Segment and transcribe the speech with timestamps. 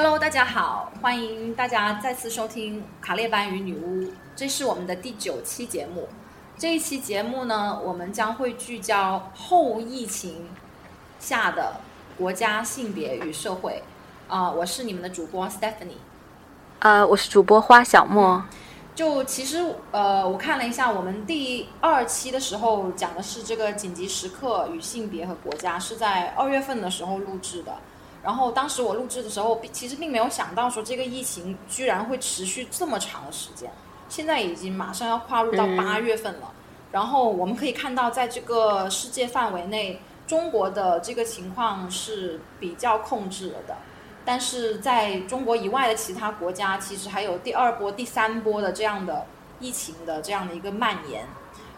[0.00, 4.04] Hello，大家好，欢迎大家再次收听《卡列班与女巫》，
[4.36, 6.08] 这是我们的第九期节目。
[6.56, 10.48] 这一期节目呢，我们将会聚焦后疫情
[11.18, 11.80] 下的
[12.16, 13.82] 国家、性别与社会。
[14.28, 15.98] 啊、我是你们的主播 Stephanie。
[16.78, 18.44] 呃，我是主播花小莫。
[18.94, 27.74] 就其实呃，我看了一下，我们第二期的时候讲的是这个紧急时刻与性别和国家，是在二月份的时候录制的。
[28.22, 33.70] 然后当时我录制的时候，并其实并没有想到说这个疫情居然会持续这么长的时间。
[34.08, 36.52] 现在已经马上要跨入到嗯八月份了，
[36.90, 43.76] 然后我们可以看到，在这个世界范围内，中国的这个情况是比较控制了的。
[44.24, 49.26] 但是在中国以外的其他国家，其实还有第二波、第三波的这样的
[49.60, 51.26] 疫情的这样的一个蔓延。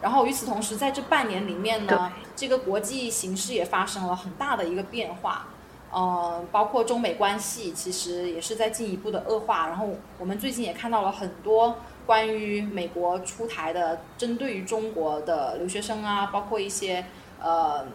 [0.01, 5.47] 然后与此同时，在这半年里面呢，这个国际形势也发生了很大的一个变化。
[5.91, 9.67] 呃，包括中美关系其实也是在进一步的恶化。
[9.67, 11.75] 然后我们最近也看到了很多
[12.05, 17.05] 关于美国出台的针对于中国的留学生啊，包括一些
[17.41, 17.85] 呃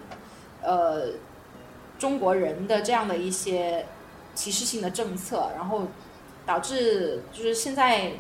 [0.63, 1.09] 呃
[1.99, 3.87] 中国人的这样的一些
[4.35, 5.85] 歧视性的政策，然后
[6.45, 8.13] 导致就是现在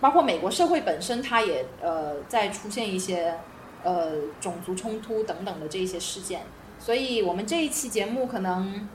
[0.00, 3.34] 包括美国社会本身，它也呃在出现一些
[3.82, 6.42] 呃种族冲突等等的这一些事件。
[6.84, 8.88] 所以我们这一期节目可能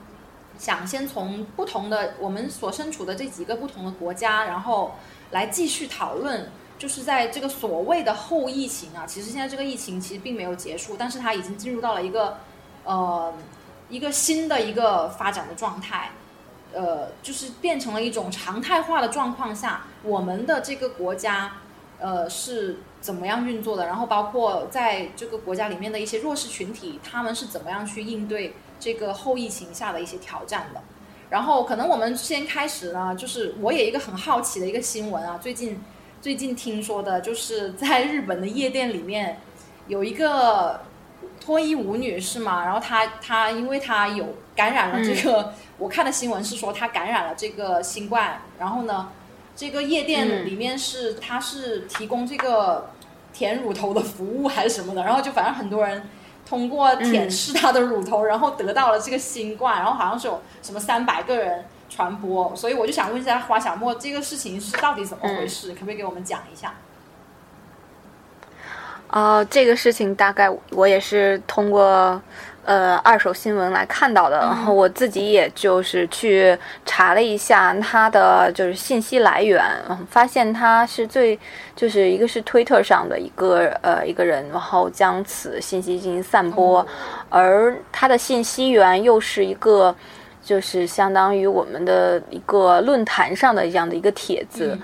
[0.58, 4.94] 想先从不同的我们所身处的这几个不同的国家，然后
[5.30, 12.36] 来继续讨论，就是在这个所谓的后疫情啊，其实现在这个疫情其实并没有结束，但是它已经进入到了一个
[12.84, 13.32] 呃
[13.88, 16.10] 一个新的一个发展的状态。
[16.74, 21.50] 呃，就是变成了一种常态化的状况下，我们的这个国家，
[22.00, 23.86] 呃，是怎么样运作的？
[23.86, 30.80] 然后包括在这个国家里面的一些弱势群体，他们是怎么样去应对这个后疫情下的一些挑战的？
[31.30, 35.78] 然后可能我们先开始呢，就是我也一个很好奇的一个新闻啊，最近
[36.22, 39.40] 最近听说的就是在日本的夜店里面
[39.88, 40.80] 有一个
[41.40, 42.64] 脱衣舞女是吗？
[42.64, 49.10] 然后她她因为她有感染了这个，我看的新闻是说她感染了这个新冠，然后呢，
[49.58, 52.90] 这个夜店里面是它是提供这个
[53.32, 56.00] 舔乳头的服务还是什么的，然后就反正很多人
[56.46, 65.72] 通过舔舐他的乳头，然后得到了这个新冠，然后好像是有什么三百个人传播，所以我就想问一下花小莫，这个事情是到底怎么回事？
[65.72, 66.74] 可不可以给我们讲一下？
[69.08, 72.22] 啊、这个事情大概我也是通过
[72.68, 81.38] 呃二手新闻来看到的，然后我自己也就是去查了一下它的就是信息来源，嗯发现它是最
[81.74, 86.86] 就是一个是推特上的一个呃一个人，然后将此信息进行散播，
[87.30, 89.96] 而它的信息源又是一个。
[90.40, 94.78] 就是相当于我们的一个论坛上的这样的一个帖子，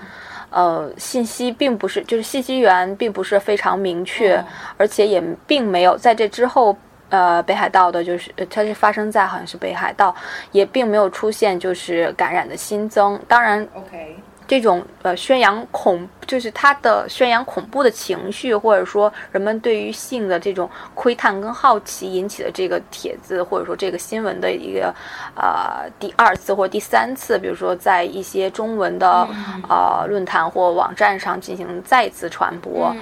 [0.51, 4.45] 呃，信息并不是，就是信息源并不是非常明确，哦。
[4.77, 6.77] 而且也并没有在这之后，
[7.09, 10.13] 呃，北海道的就是呃它是发生在好像是北海道，
[10.51, 13.19] 也并没有出现就是感染的新增。
[13.27, 14.17] 当然，OK，
[14.47, 24.93] 这种呃宣扬恐，就是他的宣扬恐怖的情绪，或者说人们对于性的这种窥探跟好奇引起的这个帖子，或者说这个新闻的一个
[25.35, 29.27] 呃第二次或第三次，比如说在一些中文的、
[29.69, 32.95] 呃论坛或网站上进行再次传播，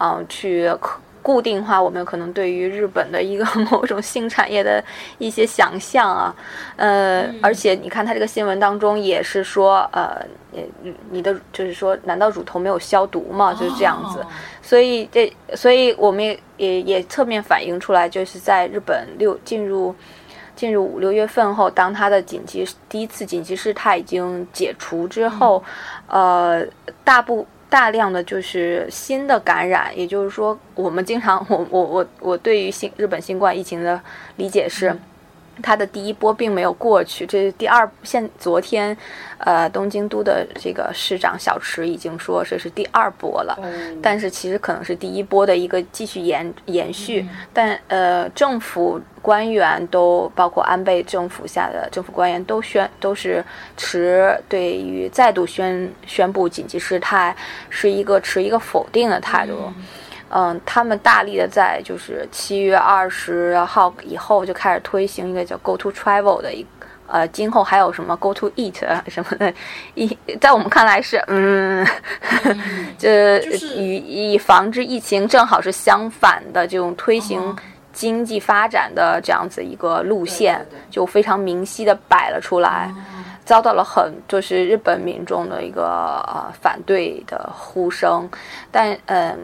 [0.00, 4.82] 嗯、去可固定化我们可能对于日本的一个 某种性产业的
[5.18, 6.34] 一些想象啊，
[6.76, 13.52] 呃，而且你看他这个新闻当中也是说，呃，你你的就是说，难道乳头没有消毒吗？
[13.54, 14.26] 就是这样子，哦
[14.62, 19.94] 所以这，所以我们也也也侧面反映出来，就是在日本六进入
[20.54, 25.62] 进入五六月份后，当它的紧急第一次紧急事态已经解除之后，
[26.06, 26.64] 呃，
[27.02, 33.98] 大部大量的就是新的感染，也就是说，我们经常我我我我对于新日本新冠疫情的
[34.36, 34.94] 理解是。
[35.62, 37.90] 它的第一波并没有过去，这是第二。
[38.02, 38.96] 现昨天，
[39.38, 43.58] 呃，东京都的这个市长小池已经说这是第二波了。
[43.60, 43.66] 哦
[44.02, 53.44] 但是其实可能是第一波的一个继续延延续，但呃，政府官员都包括安倍政府下的政府官员都宣都是
[53.76, 57.36] 持对于再度宣宣布紧急事态
[57.68, 59.52] 是一个持一个否定的态度。
[59.66, 59.74] 嗯，
[60.64, 66.64] 他们大力的在就是七月二十号以后就开始推行一个叫 Go to Travel 的一
[67.08, 69.52] 呃，今后还有什么 Go to Eat 啊什么的，
[69.96, 71.84] 一在我们看来是嗯，
[72.96, 77.56] 这就是与以防止疫情正好是相反的这种推行哦
[77.92, 82.88] 经济发展的这样子一个路线，就非常明晰的摆了出来。
[83.44, 88.30] 遭到了很就是日本民众的一个呃反对的呼声，
[88.70, 89.36] 但嗯。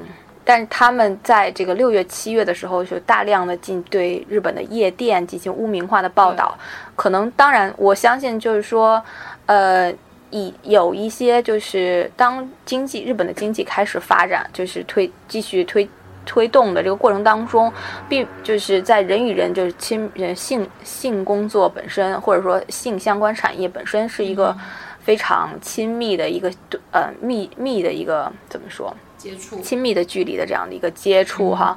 [0.49, 6.57] 但是他们在这个六月、七月的时候，就大量的进对日本的夜店进行污名化的报道。
[6.95, 9.03] 可能当然，我相信就是说，
[9.47, 9.93] 呃，
[10.31, 15.89] 以有一些就是当经济日本的经济开始发展，就是推继续推
[16.25, 17.73] 推动的这个过程当中，
[18.09, 24.57] 并就是在人与人就是亲人性性工作本身，或者说性相关产业本身是一个
[25.01, 26.49] 非常亲密的一个
[26.93, 28.97] 呃密密的一个怎么说？
[29.31, 29.61] 接触。
[29.61, 31.77] 亲密的距离的这样的一个接触哈，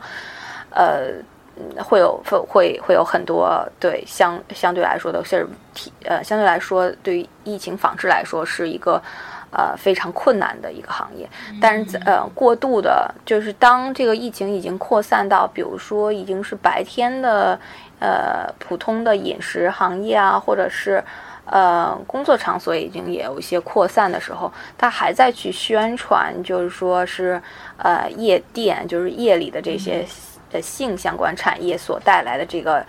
[0.70, 1.14] 呃，
[1.84, 9.02] 会有会会会有很多对相相对来说的是体呃相对来说对于疫情防治来说是一个
[9.52, 11.28] 呃非常困难的一个行业，
[11.60, 17.60] 但是呃过度的就是当这个疫情已经扩散到比如说已经是白天的
[18.00, 21.04] 呃普通的饮食行业啊，或者是。
[21.52, 27.42] 呃，工作场所已经也有一些扩散的时候，他还在去宣传，就是说是
[27.78, 30.06] 呃夜店，就是夜里的这些
[30.52, 32.86] 呃性相关产业所带来的这个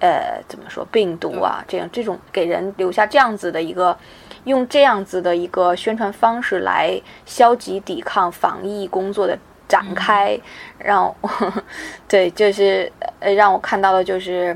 [0.00, 3.96] 呃怎么说病毒啊，这样这种给人留下这样子的一个
[4.44, 10.38] 用这样子的一个宣传方式来消极抵抗防疫工作的展开，
[10.78, 11.14] 让
[12.06, 14.54] 对就是呃让我看到了就是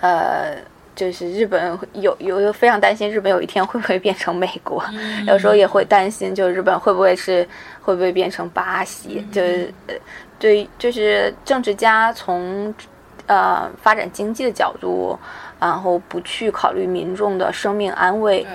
[0.00, 0.56] 呃。
[0.94, 4.82] 就是日本有有非常担心日本有一天会不会变成美国，
[5.26, 7.46] 有时候也会担心，就日本会不会是
[7.82, 9.26] 会不会变成巴西？
[9.32, 9.74] 就是
[10.38, 12.72] 对，就是政治家从
[13.26, 15.18] 呃发展经济的角度，
[15.58, 18.46] 然后不去考虑民众的生命安危，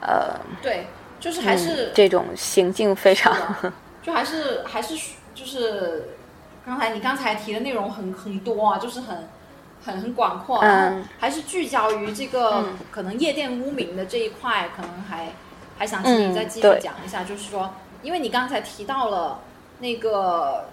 [0.00, 0.86] 呃，对，
[1.20, 3.32] 就是还是这种行径非常，
[4.02, 4.94] 就还是还是
[5.34, 6.04] 就是
[6.64, 9.16] 刚才你刚才提的内容很很多啊，就是很。
[9.86, 15.32] 很很广阔，然后还是聚焦于这个可能夜店污名的这一块，可能还
[15.78, 17.72] 还想请你再继续讲一下，就是说，
[18.02, 19.40] 因为你刚才提到了
[19.78, 20.70] 那个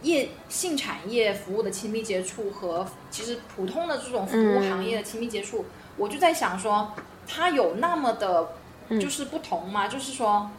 [0.00, 5.66] 业性产业服务的亲密接触和其实普通的这种服务行业的亲密接触，
[5.98, 6.92] 我就在想说，
[7.28, 8.48] 它有那么的，
[8.88, 9.86] 就是不同吗？
[9.86, 10.50] 就是说，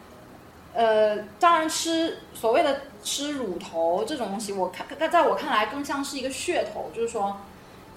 [0.72, 7.36] 呃，当然吃所谓的吃乳头这种东西，我看在我看来更像是一个噱头，就是说。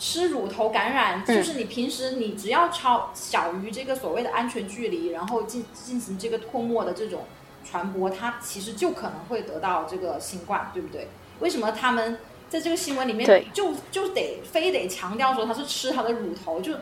[0.01, 7.25] 吃乳头感染，就是你平时你只要超小于这个所谓的安全距离，然后进进行这个唾沫的这种
[7.63, 11.07] 传播，它其实就可能会得到这个新冠，对不对？
[11.39, 12.17] 为什么他们
[12.49, 16.73] 在这个新闻里面就就得非得强调说他是吃他的乳头，就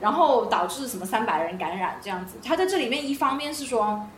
[0.00, 2.38] 然后导致什么三百人感染这样子？
[2.42, 4.08] 他在这里面一方面是说，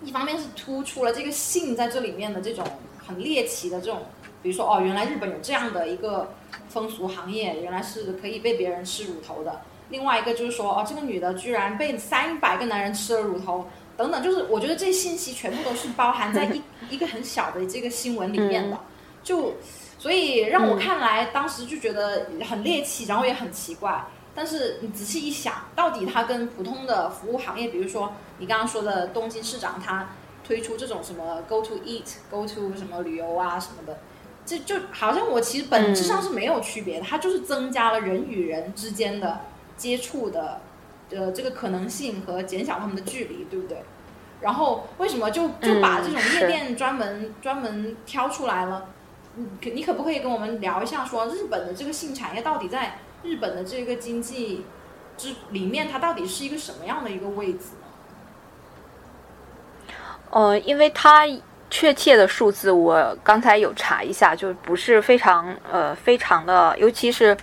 [0.00, 2.64] 一方面是突出了这个性在这里面的这种
[3.04, 4.02] 很猎奇的这种，
[4.42, 6.32] 比如说哦，原来日本有这样的一个。
[6.68, 9.60] 风俗行业原来是可以被别人吃乳头的。
[9.88, 13.66] 另外一个就是说，哦，这个女的居然被三百个男人吃了乳头，
[13.96, 18.78] 等等，就是我觉得这些信息全部都是包含在一 一个很小的这个新闻里面的。
[19.24, 19.54] 就
[19.98, 24.04] 所以让我看来，当时就觉得很猎奇，然后也很奇怪。
[24.32, 30.08] 但是你仔细一想，到底它跟普通的服务行业，比如说你刚刚说的东京市长，他
[30.44, 33.98] 推出这种什么 Go to Eat，Go to 什么旅游啊什么的。
[34.50, 39.42] 这就好像我其实本质上是没有区别的，它就是增加了人与人之间的
[39.76, 40.60] 接触的
[41.10, 43.80] 呃这个可能性和减小他们的距离，对不对？
[44.40, 48.88] 然后为什么就就把这种夜店专门专门挑出来了？
[49.36, 54.66] 你可你可不可以跟我们聊一下，说日本的这个性产业到底在日本的这个经济
[55.16, 57.86] 之里面，它到底是一个什么样的一个位置呢？
[60.30, 61.24] 呃，因为它。
[61.70, 67.36] 确切的数字我刚才有查一下，就不是非常呃非常的，尤其是，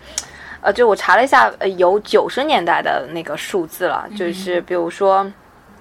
[0.61, 5.25] 呃，就我查了一下，呃，有九十年代的那个数字了，就是比如说，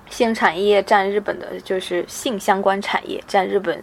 [0.08, 3.82] 性产业占日本的，就是性相关产业占日本。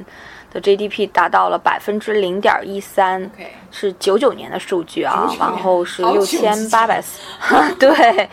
[0.53, 3.29] 的 GDP 达到了百分之零点一三，
[3.71, 7.19] 是九九年的数据啊，然后是六千八百四，
[7.79, 8.29] 对，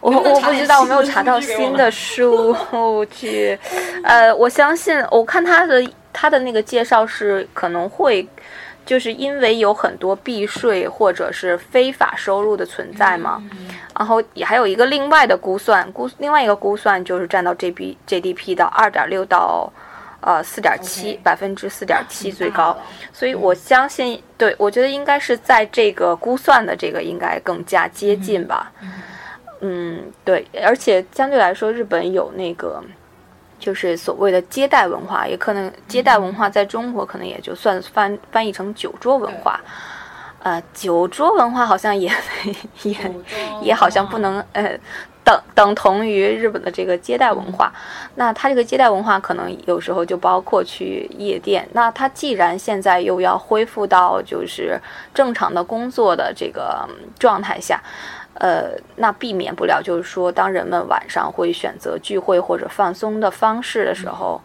[0.00, 2.54] 我我不知道，我没有查到新的数
[3.06, 3.58] 据，
[4.04, 8.26] 呃，我相信，我看他的他的那个介绍是可能会，
[8.84, 13.42] 就是因为有很多避税或者是非法收入的存在嘛，
[13.98, 19.68] 然后也还有一个另外的估算，估另外一个估算就是占到 G B GDP 的二点六到。
[20.26, 22.76] 呃，四点七百分之四点七最高，
[23.12, 28.72] 所以我相信，对我觉得应该是在这个估算的这个应该更加接近吧。
[29.60, 32.82] 嗯，对，而且相对来说，日本有那个
[33.60, 39.60] 就是所谓的接待文化，也可能接待文化在中国可能也就算翻翻译成酒桌文化。
[40.42, 42.10] 呃，酒桌文化好像也
[42.82, 42.96] 也
[43.62, 44.76] 也好像不能呃
[45.26, 47.70] 等等同于日本的这个接待文化。
[48.14, 51.68] 那它这个接待文化可能有时候就包括去夜店。
[51.72, 54.80] 那它既然现在又要恢复到就是
[55.12, 57.82] 正常的工作的这个嗯状态下，
[58.34, 64.40] 呃，那避免不了就是说，当人们晚上会选择聚会或者放松的方式的时候。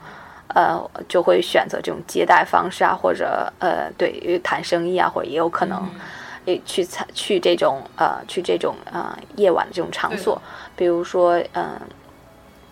[0.53, 6.01] 呃，就会选择这种接待方式啊，或者呃，对谈生意啊，或者也有可能嗯
[6.45, 10.41] 诶去参去这种呃去这种呃夜晚的这种场所，
[10.75, 11.79] 比如说嗯、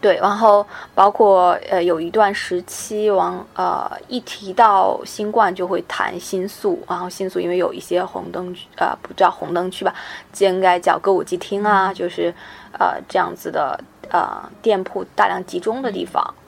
[0.02, 9.94] 对，然后包括呃有一段时期，往呃一提到新冠就会谈新宿，然后新宿因为有一些红灯区呃不叫红灯区吧，
[10.40, 12.34] 应该叫歌舞伎町啊，就是
[12.72, 16.34] 呃这样子的呃店铺大量集中的地方。
[16.34, 16.40] 嗯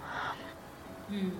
[1.13, 1.31] 嗯，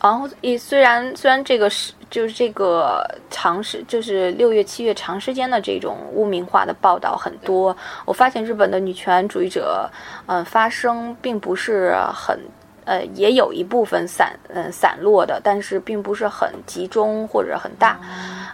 [0.00, 9.90] 然后也虽然虽然这个是就是这个长时就是六月七月长时间的这种污名化的报道很多，我发现日本的女权主义者，
[10.26, 12.38] 嗯、发声并不是很。
[12.86, 18.00] 呃，也有一部分散，嗯、散落的，但是并不是很集中或者很大。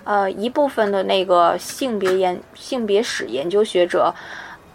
[0.05, 4.15] 呃，一部分的那个性别研性别史研究学者，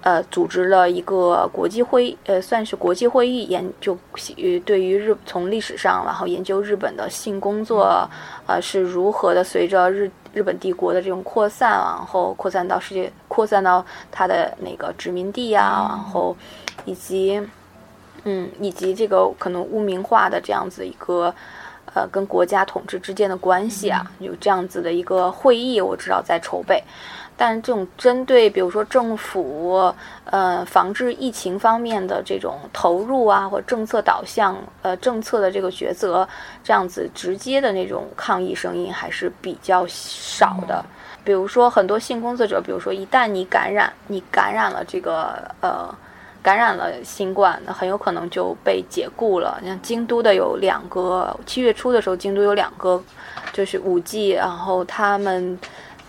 [0.01, 3.97] 呃，组织了一个国际会，呃，算是国际会议，研究
[4.37, 8.09] 呃对于日从历史上，然后研究日本的性工作，
[8.47, 16.35] 呃，是如何的随着日日本帝国的这种扩散，然后扩散到世界，扩散到它的那个殖民地啊，然后
[16.85, 17.41] 以及，
[18.23, 21.33] 嗯，以及这个可能污名化的这样子一个。
[21.93, 26.81] 呃，跟国家统治之间的关系啊，有这样子的一个会议，我知道在筹备。
[27.41, 29.91] 但是这种针对，比如说政府
[30.25, 36.27] 呃防治疫情方面的这种投入啊，或政策导向呃政策的这个抉择，
[36.63, 40.85] 这样子直接的那种抗议声音还是比较少的。
[41.23, 45.89] 比如说很多性工作者，比如说一旦你感染，你感染了这个呃。
[46.43, 49.61] 感染了新冠，那很有可能就被解雇了。
[49.63, 52.99] 像京都的有两个，七月初的时候，京都有两个，
[53.53, 55.59] 就是五 G，然后他们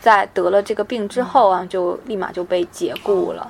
[0.03, 3.49] 在得了这个病之后啊，就立马就被解雇了。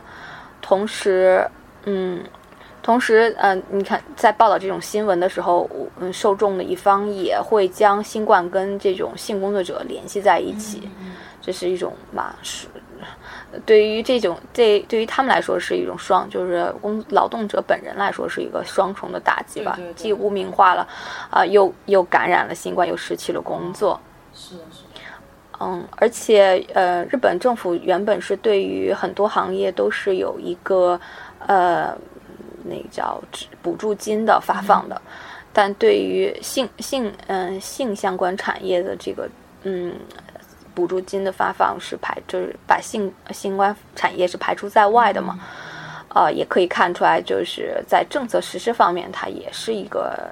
[0.60, 1.48] 同时，
[1.84, 2.22] 嗯，
[2.82, 5.68] 同时，嗯、呃，你看在报道这种新闻的时候，
[5.98, 10.90] 嗯，受众的一方也会将新冠跟这种性工作者联系在一起，
[11.40, 12.68] 这是一种嘛是。
[13.66, 20.86] 对于这种这对于他们来说是一种双，就是工劳动者本人来说是一个双重的打击吧，对对对既污名化了，
[21.28, 24.00] 啊、又又感染了新冠，又失去了工作。
[24.32, 24.56] 是
[25.62, 31.00] 嗯，而且呃，日本政府原本是对于很多行业都是有一个
[31.46, 31.96] 呃，
[32.64, 33.22] 那叫
[33.62, 35.00] 补助金的发放的，
[35.52, 39.28] 但对于性性嗯、性相关产业的这个
[39.62, 39.94] 嗯
[40.74, 45.38] 补助金的发放是排就是把性性关产业是排除在外的嘛，
[46.14, 50.28] 呃，也可以看出来就是在政策实施方面，它也是一个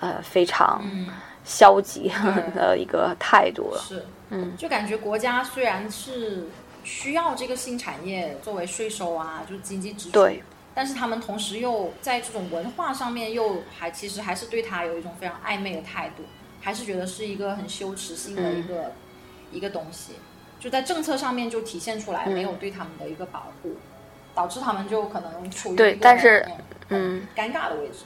[0.00, 1.08] 呃非常嗯，
[1.44, 2.50] 消极对。
[2.56, 3.80] 的一个态度了。
[3.80, 6.48] 是，嗯，就感觉国家虽然是
[6.82, 10.42] 需要这个新产业作为税收啊，就是经济支柱，对，
[10.74, 16.22] 但是他们同时又在这种文化上面又还其实还是对它有一种非常暧昧的态度，
[16.60, 18.66] 还是觉得是一个很羞耻性的一嗯。
[18.66, 18.92] 个、
[19.52, 20.14] 一个东西，
[20.58, 23.76] 就在政策上面就体现出来，嗯没有对他们的一个保护，
[24.34, 26.44] 导致他们就可能处于对但是
[26.88, 27.24] 嗯。
[27.36, 28.04] 很尴尬的位置。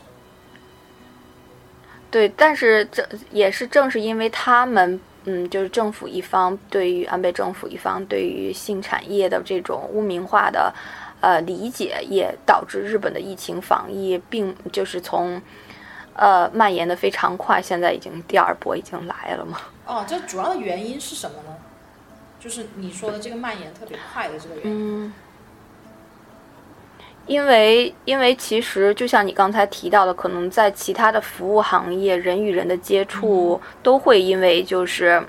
[2.11, 10.73] 对，但是这也是正是因为他们，嗯，就是政府一方对于安倍政府一方对于性产业的这种污名化的
[11.21, 15.41] 呃理解，也导致日本的疫情防疫并就是从
[16.15, 19.61] 呃蔓延的非常快，现在已经第二波已经来了嘛。
[19.87, 21.57] 哦，这主要的原因是什么呢？
[22.41, 25.05] 就是你说的这个蔓延特别快的这个原因。
[25.05, 25.13] 嗯，
[27.29, 35.23] 因为因为其实就像你刚才提到的，可能在其他的服务行业，人与人的接触都会因为就是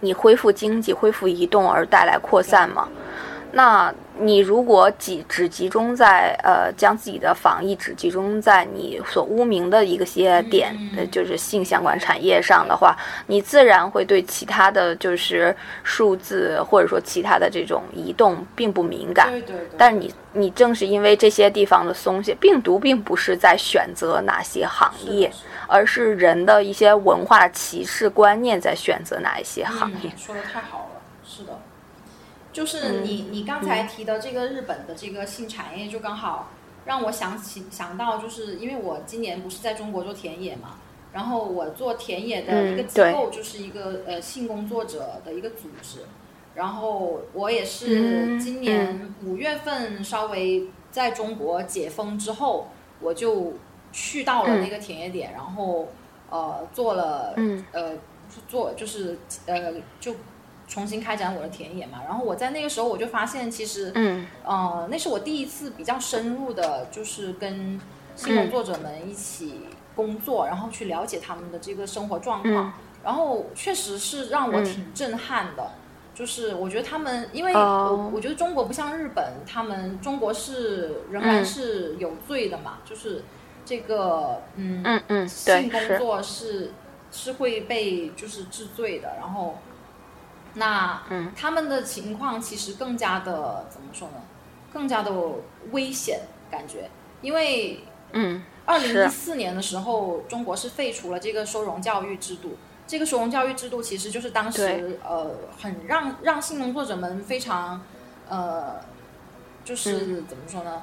[0.00, 2.88] 你恢复经济、恢复移动而带来扩散嘛。
[3.52, 19.30] 那你如果集只集中在呃，将自己的防疫只集中在你所污名的一个些点，呃，就是性相关产业上的话，你自然会对其他的就是数字或者说其他的这种移动并不敏感。
[19.30, 19.68] 对对对。
[19.78, 25.30] 但是你你正是因为这些地方的松懈，病毒并不是在选择哪些行业，
[25.66, 30.10] 而是人的一些文化歧视观念在选择哪一些行业。
[30.10, 31.52] 嗯、说的太好了，是的，
[32.58, 36.48] 就是嗯你、你刚才提的这个日本的这个性产业，就刚好
[36.84, 40.74] 让我想起想到，就是因为我今年不是在中国做田野嘛，
[41.12, 46.00] 然后我做田野的一个机构就是一个、呃性工作者的一个组织，
[46.56, 52.66] 然后我也是今年五月份稍微在中国解封之后，
[52.98, 53.52] 我就
[53.92, 55.86] 去到了那个田野点，然后
[56.28, 57.36] 呃做了
[57.70, 57.92] 呃
[58.48, 60.12] 做就是呃就
[60.68, 62.00] 重新开展我的田野嘛。
[62.06, 67.80] 然后我在那个时候我就发现，其实嗯呃那是我第一次比较深入的，就是跟
[68.14, 69.62] 性工作者们一起
[69.96, 72.72] 工作，然后去了解他们的这个生活状况。
[73.04, 75.70] 然后确实是让我挺震撼的。
[76.14, 83.22] 就是我觉得他们，因为我我觉得中国不像日本，他们中国是仍然是有罪的嘛，就是
[83.64, 86.72] 这个嗯嗯嗯性工作是
[87.12, 89.58] 是会被就是治罪的，然后
[90.54, 91.02] 那
[91.36, 94.14] 他们的情况其实更加的怎么说呢？
[94.72, 95.12] 更加的
[95.70, 96.90] 危险感觉，
[97.22, 97.80] 因为
[98.12, 102.56] 嗯，二零一四年的时候，中国是废除了这个收容教育制度。
[102.86, 107.82] 这个收容教育制度其实就是当时呃很让让性工作者们非常
[108.28, 108.76] 呃
[109.64, 110.82] 就是怎么说呢，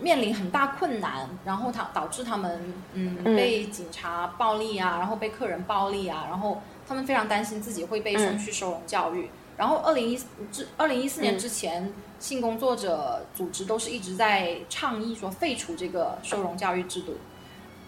[0.00, 3.36] 面临很大困难，然后他导致他们嗯。
[3.36, 9.28] 被警察暴力啊，然后被客人暴力啊，然后他们非常担心自己会被送去收容教育。
[9.56, 10.18] 然后二零一
[10.50, 17.16] 之二零一四年之前，性工作者组织都是一直在倡议说废除这个收容教育制度。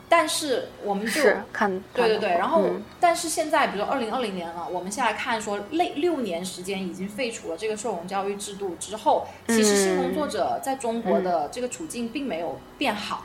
[0.09, 1.21] 但是我们就
[1.53, 2.63] 看对对对，然后
[3.01, 13.25] 但是现在，比如说二零二零年了，我们现在看说，六六年时间已经废除了这个收容教育制度之后，其实性工作者在中国的这个处境并没有变好，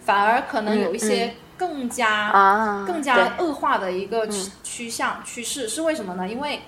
[0.00, 6.28] 反而可能有一些更加更加恶化的一个趋趋向趋势，是为什么呢？
[6.28, 6.62] 因为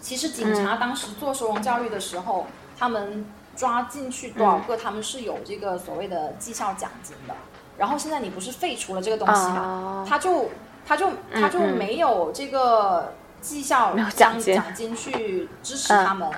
[0.00, 2.46] 其实警察当时做收容教育的时候，
[2.78, 3.26] 他们
[3.56, 7.34] 抓进去多少个，他们是有这个所谓的绩效奖金的。
[7.76, 10.04] 然后现在你不是废除了这个东西嘛？
[10.08, 10.50] 他就
[10.86, 16.30] 他就他就没有这个绩效奖奖金去支持他们。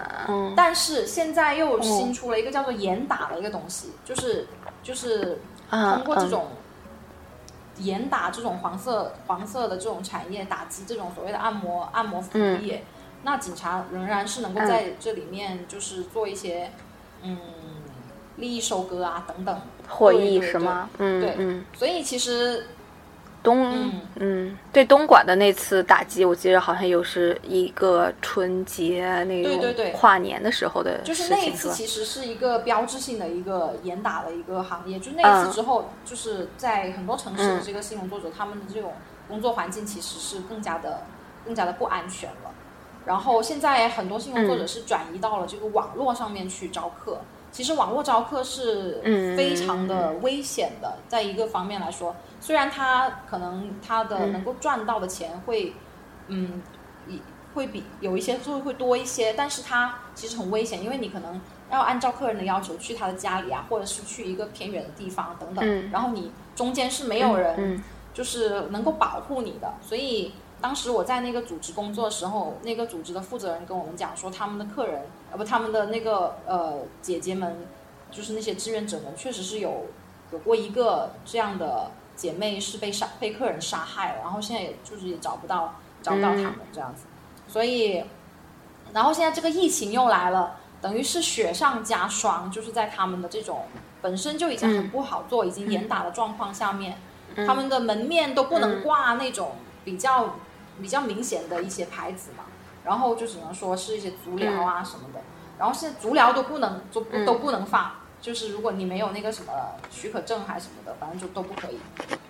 [0.57, 4.49] 但是现在又新出了一个叫做严打的一个东西，就是
[4.83, 6.49] 就是通过这种
[7.81, 12.85] 严打这种黄色黄色的这种产业打击这种所谓的按摩按摩服务业，
[13.25, 16.71] 那警察仍然是能够在这里面就是做一些
[17.23, 17.39] 嗯
[18.37, 19.61] 利益收割啊等等。
[19.89, 20.89] 获益是吗？
[20.99, 22.67] 嗯，对，嗯，所以其实
[23.43, 34.99] 东，嗯，对东莞的那次打击，我记得好像又是一个春节那种跨年的时候的就是那一次其实是一个标志性的一个严打的一个行业。
[34.99, 38.93] 就那一次之后，就是在很多城市的这个新闻作者，他们的这种
[39.29, 41.05] 工作环境其实是更加的、
[41.45, 42.51] 更加的不安全了。
[43.07, 47.19] 然后现在很多新闻作者是转移到了这个网络上面去招客。
[47.53, 49.01] 其实网络招客是
[49.37, 55.75] 非常的危险的，在一个方面来说，虽然他可能他的能够赚到的钱会，
[56.29, 56.63] 嗯，
[57.55, 67.83] 会比有一些会会多一些，但是他其实很危险，因为你可能要按照客人的要求去他的家里啊，或者是去一个偏远的地方等等，然后你中间是没有人
[68.15, 70.33] 就是能够保护你的，所以。
[70.63, 77.65] 当时我在那个组织工作的时候，那个组织的负责人跟我们讲说，他们的客人，呃不，他们的那个呃姐姐们，
[78.11, 79.87] 就是那些志愿者们，确实是有
[80.31, 87.05] 有过一个这样的姐妹是被杀被客人杀害了，然后现在也就是也找不到找不到他们这样子，
[87.49, 88.05] 所以，
[88.93, 93.65] 然后现在这个疫情又来了，等于是雪上加霜，就是在他们的这种
[94.03, 96.99] 本身就已经很不好做、已经严打的状况下面，
[97.47, 100.37] 他们的门面都不能挂那种比较。
[100.81, 102.45] 比较明显的一些牌子嘛，
[102.85, 105.21] 然后就只能说是一些足疗啊什么的，
[105.59, 109.53] 然后现在足疗都不能都都不能放，就是如果你没有那个什么
[109.91, 111.79] 许可证还是什么的，反正就都不可以。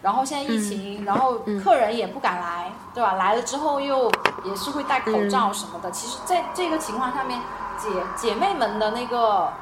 [0.02, 3.14] 然后现在疫情，然后客人也不敢来，对吧？
[3.14, 4.10] 来了之后又
[4.44, 5.90] 也是会戴口罩什么的。
[5.90, 7.40] 其实，在这个情况下面，
[7.78, 9.52] 姐姐妹们的那个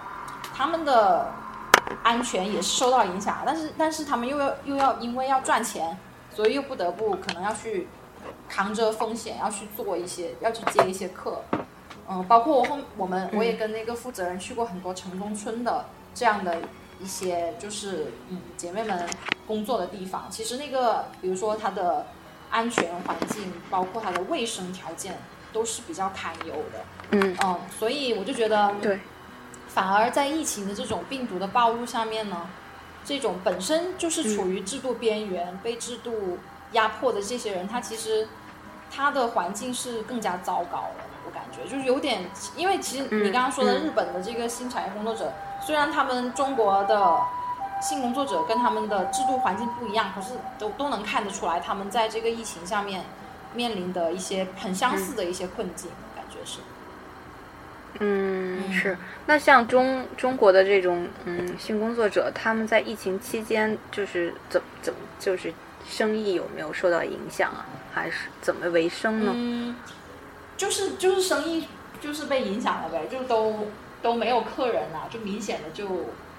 [0.55, 1.33] 他们的
[2.03, 5.99] 安全也是受到影响，但是但是他们又要又要因为要赚钱，
[6.35, 7.89] 所以又不得不可能要去。
[8.49, 11.43] 扛着风险要去做一些，要去接一些课，
[12.09, 15.85] 嗯，包括我后我们我也跟那个负责人去过很多城中村的
[16.19, 16.59] 这样的
[16.99, 19.09] 一些就是嗯姐妹们
[19.47, 20.27] 工作的地方。
[20.29, 22.07] 其实那个比如说它的
[22.51, 25.17] 安全环境，包括它的卫生条件
[25.53, 26.85] 都是比较堪忧的。
[27.13, 28.99] 嗯嗯，所以我就觉得对，
[29.69, 32.51] 反而在疫情的这种病毒的暴露下面呢，
[33.05, 36.39] 这种本身就是处于制度边缘、被制度
[36.73, 38.27] 压迫的这些人，他其实。
[38.91, 42.25] 他的环境是更加糟糕了，我感觉就是有点，
[42.57, 45.31] 因为其实你刚刚说的日本的这个新产业工作者，
[45.69, 47.21] 虽然他们中国的
[47.83, 53.05] 性工作者跟他们的制度环境不一样，可是都都能看得出来，他们在这个疫情下面
[53.53, 56.61] 面临的一些很相似的一些困境，感觉是。
[58.01, 58.97] 嗯，是。
[59.27, 65.53] 那像中中国的这种嗯性工作者，他们在疫情期间就是怎怎么就是
[65.87, 67.67] 生意有没有受到影响啊？
[67.93, 69.33] 还是怎么维生呢？
[69.35, 69.77] 嗯，
[70.57, 71.69] 就是就是生意
[72.01, 73.67] 就是被影响了呗，就都
[74.03, 75.87] 都没有客人了，就明显的就。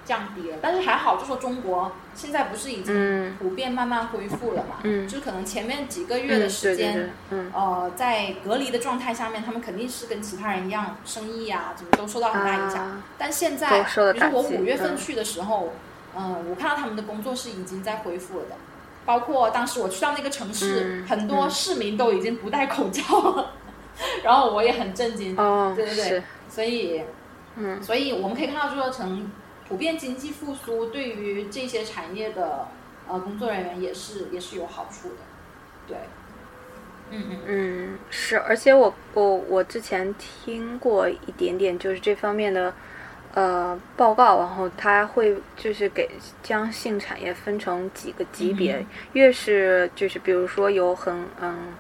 [0.06, 4.78] 降低了，但是还好，就说中国现在不是已经普遍慢慢恢复了嘛？
[4.82, 13.04] 嗯，就可能前面几个月的时间，嗯，呃，在隔离的状态下面，他们肯定是跟其他人一样，生意啊，怎么都受到很大影响。
[13.19, 15.74] 但现在，比如说我五月份去的时候，
[16.17, 18.56] 嗯，我看到他们的工作是已经在恢复了的，
[19.06, 23.04] 包括当时我去到那个城市，很多市民都已经不戴口罩
[23.36, 23.52] 了，
[24.24, 25.38] 然后我也很震惊。
[25.38, 27.04] 哦，对对对，所以，
[27.62, 29.30] 嗯，所以我们可以看到，就说从
[29.67, 32.69] 普遍经济复苏对于这些产业的
[33.06, 35.15] 呃工作人员也是也是有好处的，
[35.86, 35.98] 对，
[37.12, 37.24] 嗯。
[37.30, 42.74] 嗯嗯是，而且我我我之前听过一点点就是这方面的
[43.34, 46.10] 呃报告，然后他会就是给
[46.41, 51.74] 将性产业分成几个级别，越是就是比如说有很嗯，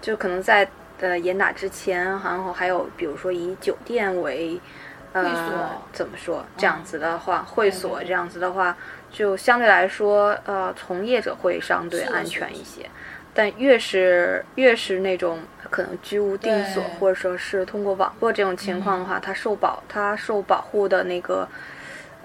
[0.00, 0.66] 就可能在
[0.98, 4.58] 呃严打之前，然后还有比如说以酒店为。
[5.12, 6.44] 呃，怎么说？
[6.56, 8.76] 这样子的话，会所这样子的话，
[9.10, 12.88] 就相对来说，呃，从业者会相对安全一些。
[13.34, 21.48] 但越是越是那种可能居无定所，或者说是通过网络这种情况的话，它受保，它受保护的那个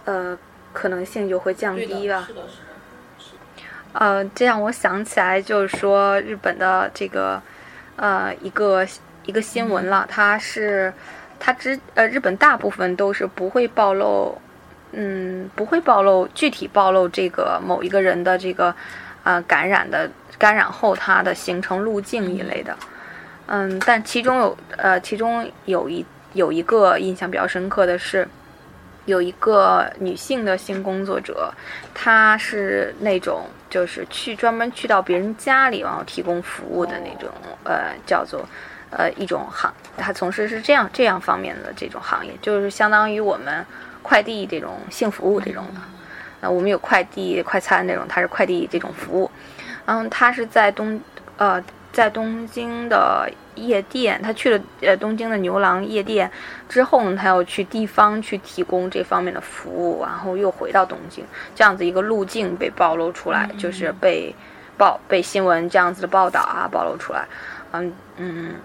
[0.05, 0.37] 呃
[0.71, 2.23] 可能性就会降低吧。
[2.27, 2.47] 是的，是的，
[3.17, 3.31] 是。
[3.93, 7.41] 呃，这让我想起来，就是说日本的这个
[7.95, 8.85] 呃一个
[9.25, 10.93] 一个新闻了，它是。
[11.45, 14.35] 它之呃，日本大部分都是不会暴露，
[14.93, 18.73] 嗯，不会暴露具体暴露这个某一个人的这个，
[19.23, 22.75] 呃，感染的感染后它的形成路径一类的，
[23.45, 26.03] 嗯，但其中有呃，其中有一
[26.33, 28.27] 有一个印象比较深刻的是，
[29.05, 31.53] 有一个女性的性工作者，
[31.93, 37.29] 她是那种就是去专门去到别人家里然后提供服务的那种，
[37.65, 38.43] 呃，叫做。
[38.91, 43.65] 呃，一种行，他从事是这样这样方面的这种行业，就是相当于我们
[44.01, 45.81] 快递这种性服务这种的。
[46.41, 49.29] 呃，我们有快递快餐这种，他是快递这种服务。
[49.85, 51.01] 嗯，他是在东
[51.37, 56.29] 呃在东京的夜店，他去了呃东京的牛郎夜店
[56.69, 64.35] 之后呢，他要去地方去提供这方面的服务，然后又回到东京，这样子一个路径被暴露出来，就是被
[64.77, 67.25] 报被新闻这样子的报道啊暴露出来。
[67.71, 68.55] 嗯嗯。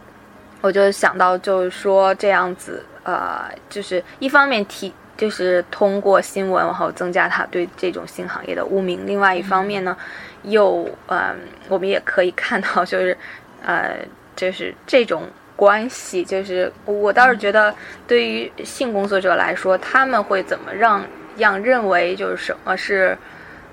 [0.61, 9.97] 我就想到，就是说这样子，呃，就是一方面提，就是通过新闻，然后增加他对这种新行业的污名；另外一方面呢，
[10.43, 11.37] 又，嗯，
[11.69, 13.17] 我们也可以看到，就是，
[13.63, 13.97] 呃，
[14.37, 15.25] 就是这种
[15.57, 17.75] 关系，就是我倒是觉得，
[18.07, 21.05] 对于性工作者来说，他们会怎么让
[21.37, 23.17] 让认为就是什么是。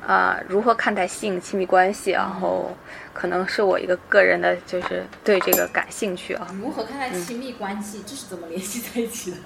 [0.08, 2.12] 啊，如何看待性亲密关系？
[2.12, 2.72] 然后，
[3.14, 6.48] 可能是我一个个人的，就是对这个感兴趣啊。
[6.62, 8.04] 如何看待亲密关系？
[8.08, 9.38] 这是怎么联系在一起的？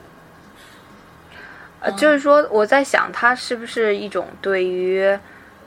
[1.79, 5.01] 呃，就是说，我在想，他是不是一种对于，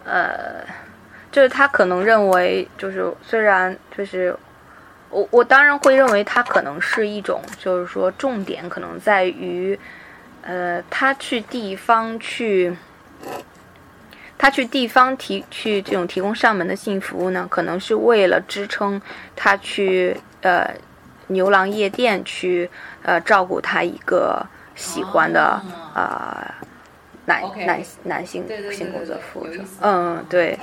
[0.04, 0.64] 呃，
[1.33, 4.37] 就是他可能认为，就是虽然就是
[5.11, 9.76] 我，我当然会认为他可能是一种，就是说，重点可能在于，
[10.42, 12.76] 呃，他去地方去。
[14.44, 19.00] 他去地方提去这种提供上门的性服务呢，可能是为了支撑
[19.35, 20.70] 他去呃
[21.28, 22.68] 牛郎夜店去
[23.00, 25.59] 呃照顾他一个喜欢的
[25.94, 26.46] 呃
[27.24, 29.62] 男男男性性工作服务者。
[29.80, 30.59] 嗯，对，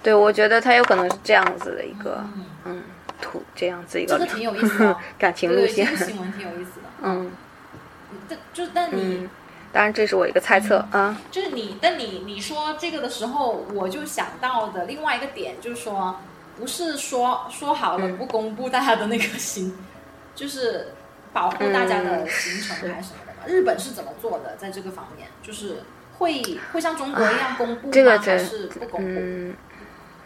[0.00, 2.24] 对，我觉得他有可能是这样子的一个
[2.64, 2.84] 嗯
[3.20, 4.16] 图这样子一个
[5.18, 5.84] 感情路线。
[5.96, 6.86] 新闻挺有意思的。
[7.02, 7.32] 嗯，
[8.28, 9.28] 但就但你。
[9.74, 11.20] 当然，这是我一个猜测啊。
[11.32, 16.14] 就是你，但你你说这个的时候，我就想到的另外一个点，就是说，
[16.56, 19.76] 不是说说好了不公布大家的那个行，
[20.32, 20.92] 就是
[21.32, 23.48] 保护大家的行程还是什么的嘛？
[23.48, 24.54] 日本是怎么做的？
[24.56, 25.82] 在这个方面，就是
[26.18, 26.40] 会
[26.72, 28.18] 会像中国一样公布吗？
[28.18, 29.56] 还是不公布？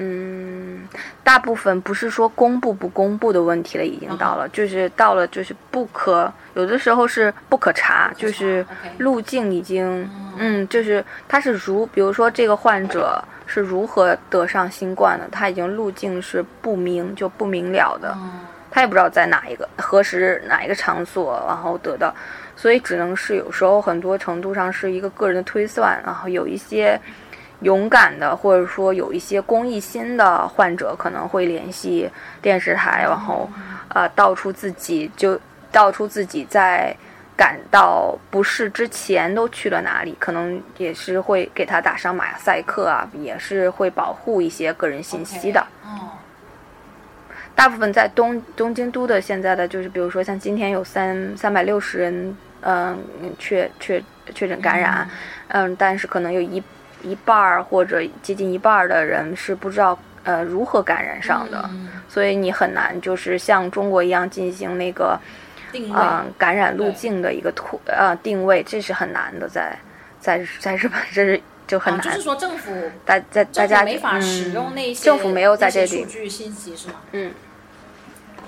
[0.01, 0.88] 嗯，
[1.29, 8.64] 大部分不是说公布不公布的问题了，已经到了，就是到了，就是不可，有的时候是不可查，就是
[8.97, 18.17] 路径已经，嗯，就是他是如，比如说这个患者是如何得上新冠的，他已经路径是不明就不明了的，
[18.71, 22.14] 他也不知道在哪一个何时哪一个场所，然后得到，
[22.57, 26.99] 所以只能是有时候很多程度上是一个个人的推算，然后有一些。
[27.61, 32.09] 勇敢的，或者说有一些公益心的患者，可能会联系
[32.40, 33.51] 电视台，然后，
[33.88, 35.38] 呃，道出自己就
[35.73, 36.94] 道出自己在
[37.37, 45.61] 感到不适之前都去了哪里，可能也是会给他打上马赛克啊，也是会保护一些个人信息的。
[45.85, 46.14] 哦，
[47.55, 52.99] 大部分在东东京都的现在的就是，比如说像今天有三三百六十人，嗯，
[53.38, 54.03] 确确
[54.35, 55.09] 确诊感染，
[55.49, 56.62] 嗯，但是可能有一
[57.03, 61.89] 一半儿或者接近一半儿的人是不知道呃如何感染上的，嗯。
[62.09, 65.19] 所以你很难就是像中国一样进行那个
[65.73, 66.01] 定位。
[66.01, 69.79] 嗯感染路径的一个突呃定位，这是很难的，在
[70.21, 72.73] 在在日本 这是就很啊，难，就是说政府
[73.05, 75.87] 大在大家政府没法使用那嗯、些政府没有在这里。
[75.87, 76.95] 数据信息是吗？
[77.13, 77.31] 嗯，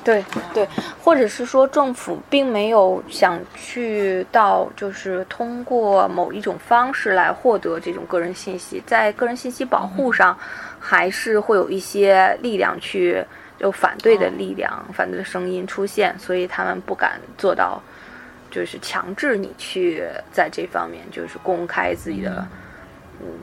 [0.03, 0.67] 对对，
[1.03, 10.37] 或者是说政府并没有想去到，就是通过某一种方式来获得这种个人信息，在个人信息保护上，
[10.79, 13.23] 还是会有一些力量去
[13.59, 17.81] 有反对的力量、反对的声音出现，所以他们不敢做到，
[18.51, 22.31] 就是强制你去在这方面就是公开自己的。
[22.31, 22.60] 嗯，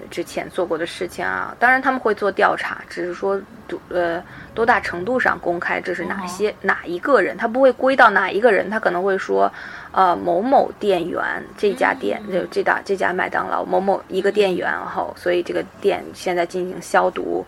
[0.10, 9.52] 之前做过的事情啊，当然他们会做调查，只是说多呃多大程度上公开这是哪些、哪一个人，他不会归到哪一个人，他可能会说，
[9.92, 17.46] 呃某某店员这家店就这家这家麦当劳某某一个店员，然后所以这个店现在进行消毒，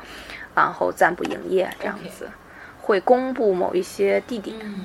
[0.54, 2.30] 然后暂不营业这样子
[2.82, 4.58] 会公布某一些地点。
[4.62, 4.84] 嗯，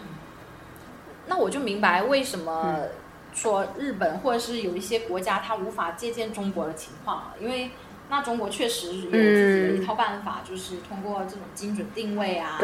[1.26, 2.88] 那我就明白为什么嗯
[3.34, 7.70] 说日本或者是有一些国家它无法借鉴中国的情况了，因为
[8.08, 12.58] 那中国确实有自己的一套办法，就是通过这种精准定位啊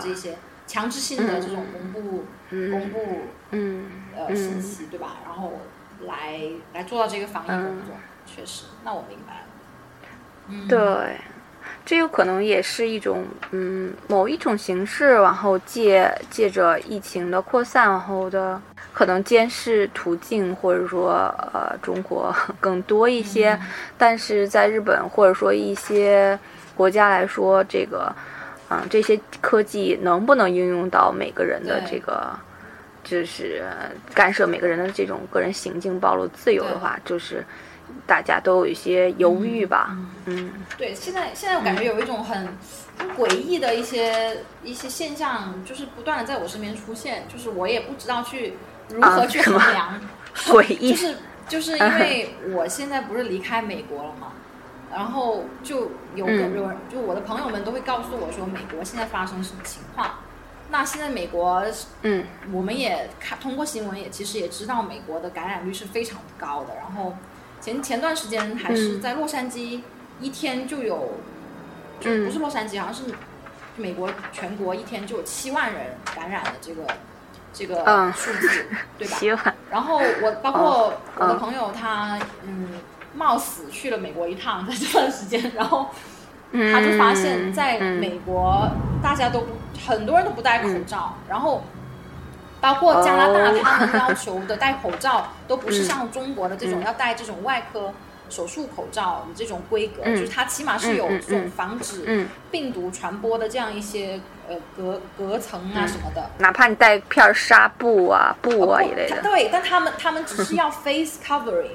[0.00, 2.98] 这些强制性的这种公布、公布
[3.52, 3.90] 嗯。
[4.16, 4.36] 呃嗯。
[4.36, 5.18] 信息，对吧？
[5.24, 5.52] 然后
[6.06, 6.40] 来
[6.74, 7.94] 来做到这个防疫工作，
[8.26, 9.40] 确实，那我明白了。
[10.48, 11.16] 嗯，对，
[11.86, 18.60] 这有可能也是一种嗯某一种形式，然后借借着疫情的扩散，然后的
[19.00, 26.38] 可能监视途径，或者说呃中国 更多一些，嗯但是在日本或者说一些
[26.76, 28.14] 国家来说，这个
[28.68, 32.28] 嗯这些科技能不能应用到每个人的这个。
[33.02, 33.64] 就是
[34.12, 37.42] 干涉每个人的这种个人行径暴露自由的话，就是
[38.06, 39.96] 大家都有一些犹豫吧。
[40.26, 42.46] 嗯对，现在现在我感觉有一种很
[42.98, 48.52] 很诡异的一些一些现象，就是不断的在我身边出现，就是我也不知道去
[48.94, 50.00] 如何去衡量，
[50.34, 51.16] 诡异就是
[51.48, 54.32] 就是因为我现在不是离开美国了嘛，
[54.92, 60.10] 然后就有有人就我的朋友们都会告诉我说美国现在发生什么情况。
[60.72, 61.64] 那现在美国
[62.02, 62.24] 嗯。
[62.52, 67.16] 我们也看通过新闻也其实也知道美国的感染率是非常高的，然后
[67.60, 69.00] 前前段时间还是嗯。
[69.00, 69.80] 在洛杉矶
[70.20, 71.14] 一天就有，
[71.98, 72.24] 就嗯。
[72.24, 73.02] 不是洛杉矶，好像是
[73.76, 76.86] 美国全国一天就有七万人感染了这个
[77.52, 78.12] 这个嗯。
[78.12, 78.66] 数字，
[78.98, 79.54] 对吧？
[79.70, 82.68] 然后我包括我的朋友他嗯
[83.14, 85.88] 冒死去了美国一趟，在这段时间，然后
[86.52, 88.68] 他就发现，在嗯美国
[89.02, 89.46] 大家都不
[89.88, 91.62] 很多人都不戴口罩，然后
[92.60, 93.60] 包括加拿大哦。
[93.62, 95.84] 他们要求的戴口罩都不是嗯。
[95.84, 96.84] 像中国的这种嗯。
[96.84, 97.92] 要戴这种外科
[98.30, 100.16] 手术口罩的这种规格，嗯。
[100.16, 105.88] 就是它起码是有这种嗯防止嗯，病毒传播的这样一些呃隔隔层啊嗯。
[105.88, 106.30] 什么的。
[106.38, 111.72] 哪怕你带片儿纱布啊、布啊一类的，对，但他们他们只是要 face covering，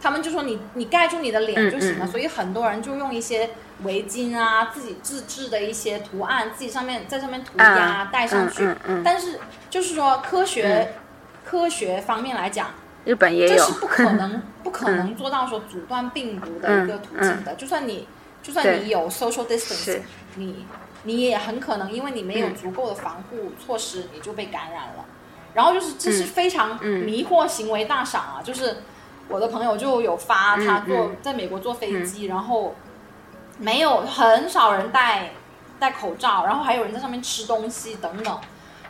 [0.00, 3.50] 他们就说你你盖住你的脸就行了，所以很多人就用一些
[3.82, 8.64] 围巾啊，自己自制的一些图案，自己上面在上面涂鸦、戴上去。
[8.64, 9.02] 嗯嗯嗯。
[9.04, 9.40] 但是
[9.70, 10.94] 就是说科学、
[11.44, 12.68] 科学方面来讲，
[13.04, 17.54] 日本也有这是，不可能 不可能做到说阻断病毒的一个途径的。
[17.54, 18.08] 就算你
[18.42, 20.00] 就算你有 social distance，
[20.36, 20.64] 你
[21.04, 25.04] 你也很可能因为你没有嗯足够的防护措施，你就被感染了。
[25.52, 28.42] 然后就是这是嗯非常嗯迷惑行为大赏啊！
[28.42, 28.78] 就是
[29.28, 32.74] 我的朋友就有发他坐、在美国坐飞机，然后
[33.58, 35.30] 没有很少人戴
[35.78, 38.38] 戴口罩，然后还有人在上面吃东西等等。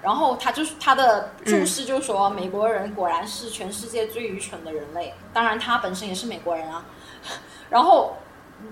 [0.05, 5.14] 然后他就是他的注释就是说，美国人果然是全世界最愚蠢的人类。
[5.33, 6.85] 当然，他本身也是美国人啊。
[7.71, 8.19] 然后，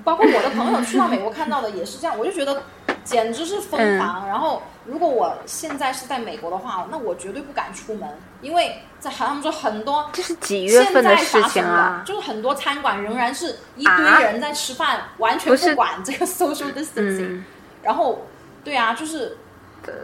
[0.04, 2.62] 包括我的朋友去到美国看到的也是这样，我就觉得
[3.02, 4.28] 简直是疯狂。
[4.28, 8.06] 然后，如果我现在是在美国的话，那我绝对不敢出门，
[8.42, 12.06] 因为在他们说很多这是几月份现在事情啊的，？
[12.06, 17.38] 就是很多餐馆仍然是一堆啊人在吃饭，完全不管这个 social distancing。
[17.38, 17.44] 嗯
[17.82, 18.26] 然后，
[18.62, 19.36] 对啊，就是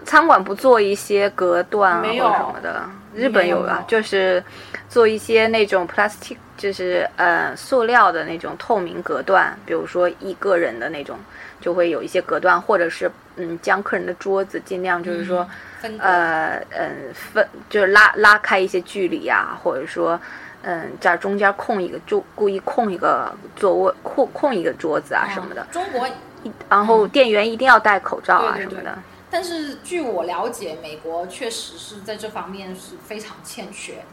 [0.04, 2.82] 餐馆不做一些隔断啊什么的？
[3.14, 4.42] 日本有啊，就是
[4.88, 11.18] 做一些那种 plastic，就是呃塑料的那种透明隔断，比如说一个人的那种，
[11.60, 15.48] 就会有一些隔断，或者是嗯将客人的桌子尽量就是说。
[15.80, 20.20] 分呃嗯分就是拉拉开一些距离啊，或者说
[20.62, 26.04] 嗯在中间空一个就故意空一个座位空空一个桌子啊什么的，中国
[26.42, 28.98] 一然后店员一定要戴口罩啊对对对什么的。
[29.30, 34.04] 但是据我了解，美国确实是在这方面是非常欠缺。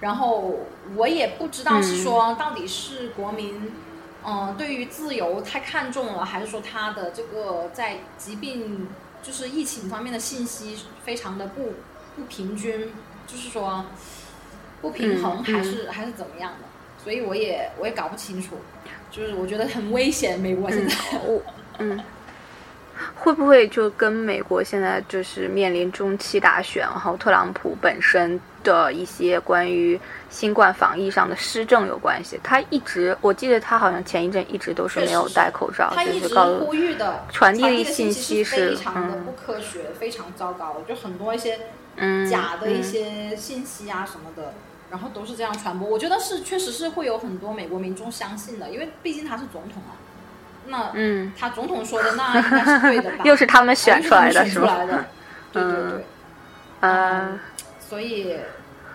[0.00, 0.60] 然后
[0.96, 3.70] 我也不知道是说到底是国民，
[4.24, 8.88] 嗯、对于自由太看重了，还是说他的这个在疾病
[9.22, 11.74] 就是疫情方面的信息非常的不
[12.16, 12.92] 不平均，
[13.26, 13.84] 就是说
[14.80, 16.68] 不平衡，嗯还是、还是怎么样的？
[17.02, 18.56] 所以我也我也搞不清楚，
[19.10, 20.94] 就是我觉得很危险，美国现在。
[21.26, 21.40] 我
[21.78, 21.98] 嗯，
[23.14, 32.38] 会不会就跟美国现在就是面临中期大选，然后特朗普本身的一些关于新冠防疫上的施政有关系？
[32.42, 41.58] 他一直，我记得他好像前一阵一直都是没有戴口罩，他一直就是告诉呼吁的传递的的信息息是非常的嗯不科学，非常糟糕，就很多一些
[41.96, 44.54] 嗯假的一嗯些信息啊什么的，
[44.90, 45.88] 然后都是这样传播。
[45.88, 49.96] 我觉得是确实是会有很多美国民众相信的，因为毕竟他是总统啊。
[50.70, 53.24] 那嗯，他总统说的那应该是对的吧？
[53.26, 54.48] 又是他们选出来选？
[54.50, 55.04] 出来的，
[55.52, 56.04] 对对对。
[56.80, 57.38] 呃，
[57.78, 58.38] 所以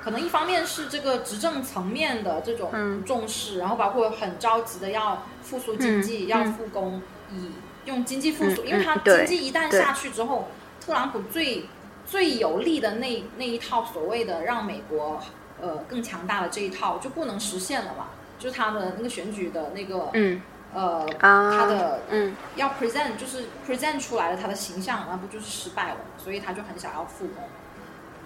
[0.03, 7.51] 可能一方面是这个执政层面的这种嗯重视，然后包括很着急的要复苏经济，嗯要复工，以
[7.85, 10.47] 用经济复苏，嗯因为它嗯对经济一旦下去之后，
[10.83, 11.65] 特朗普最
[12.05, 15.19] 最有利的那那一套所谓的让美国
[15.61, 18.07] 呃更强大的这一套就不能实现了嘛，
[18.39, 20.41] 就是他的那个选举的那个、嗯
[20.73, 27.43] 呃啊，他的嗯要 present 就是 present 出来了他的形象，那不就是失败了嘛，所以他就很想要复工。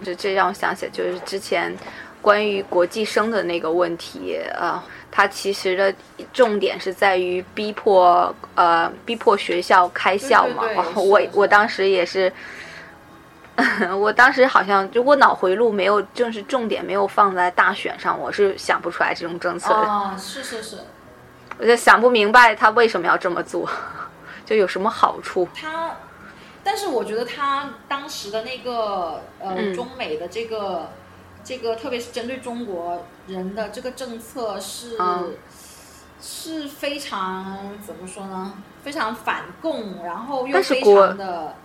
[0.03, 1.75] 这这让我想起来，就是之前
[2.21, 5.93] 关于国际生的那个问题，呃，它其实的
[6.31, 10.63] 重点是在于逼迫呃逼迫学校开校嘛。
[10.63, 12.31] 对对对然后我我当时也是。
[13.99, 19.81] 我当时好像，如果脑回路没有，就是重点没有放在大选上，我是想不出来这种政策的。
[19.81, 20.77] 啊、是是是，
[21.59, 23.69] 我就想不明白他为什么要这么做，
[24.45, 25.47] 就有什么好处？
[25.53, 25.97] 他，
[26.63, 30.89] 但是我觉得他当时的那个呃、嗯中美的这个
[31.43, 35.35] 这个，特别是针对中国人的这个政策是、嗯
[36.21, 38.53] 是非常怎么说呢？
[38.83, 41.55] 非常反共，然后又非常的。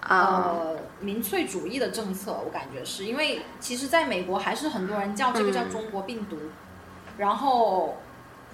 [0.00, 6.36] 啊，呃，民粹主义的政策，我感觉是因为其实在美国还是很多人叫这个叫嗯中国病毒，
[7.16, 7.96] 然后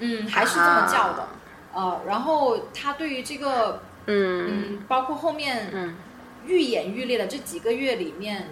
[0.00, 1.28] 嗯还是这么叫的，
[1.72, 4.48] 呃，然后他对于这个嗯。
[4.48, 5.94] 嗯，包括后面嗯。
[6.46, 8.48] 愈演愈烈的这几个月里面，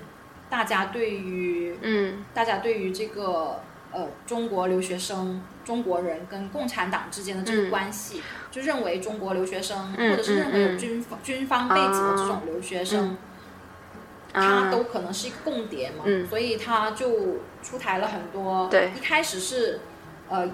[0.50, 2.24] 大家对于嗯。
[2.34, 3.61] 大家对于这个
[3.92, 7.70] 呃中国留学生、中国人跟共产党之间的这个嗯。
[7.70, 13.16] 关系，就认为中国留学生、嗯或者是认为有军方、军方背景的这种留学生。
[14.30, 16.26] 他啊都可能是一个共谍嘛，嗯。
[16.28, 18.68] 所以他就出台了很多。
[18.68, 18.92] 对。
[18.94, 19.80] 一开始是，
[20.28, 20.46] 呃，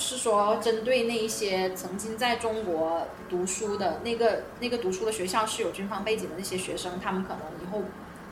[0.00, 7.82] 是说针对那一些曾经在中国读书的那个那个读书的学校是有军方背景的那些学生，他们可能以后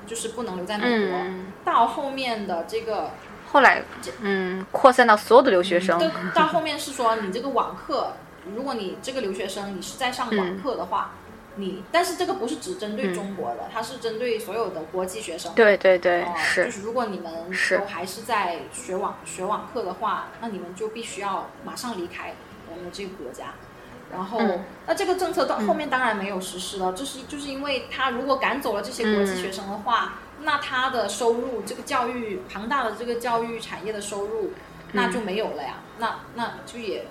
[0.06, 1.18] 就是不能留在美国。
[1.18, 3.10] 嗯，到后面的这个，
[3.52, 3.82] 后来
[4.22, 5.98] 嗯扩散到所有的留学生
[6.34, 8.14] 到，到后面是说你这个网课，
[8.56, 11.12] 如果你这个留学生你是在上网嗯课的话。
[11.58, 13.14] 你，但是这个不是只针对嗯。
[13.14, 15.52] 中国的，它是针对所有的国际学生。
[15.54, 16.64] 对对对哦，是。
[16.64, 17.32] 就是如果你们
[17.70, 22.34] 都还是在学网学网课的话，那你们就必须要马上离开
[22.70, 23.54] 我们的这个国家。
[24.10, 24.64] 然后，嗯。
[24.86, 34.52] 那这个政策到后面当然没有实施了，就是就是因为他如果赶走了这些国际学生的话，那他的收入，这个教育庞大的这个教育产业的收入，
[34.92, 35.74] 那就没有了呀。
[35.98, 37.06] 那那就也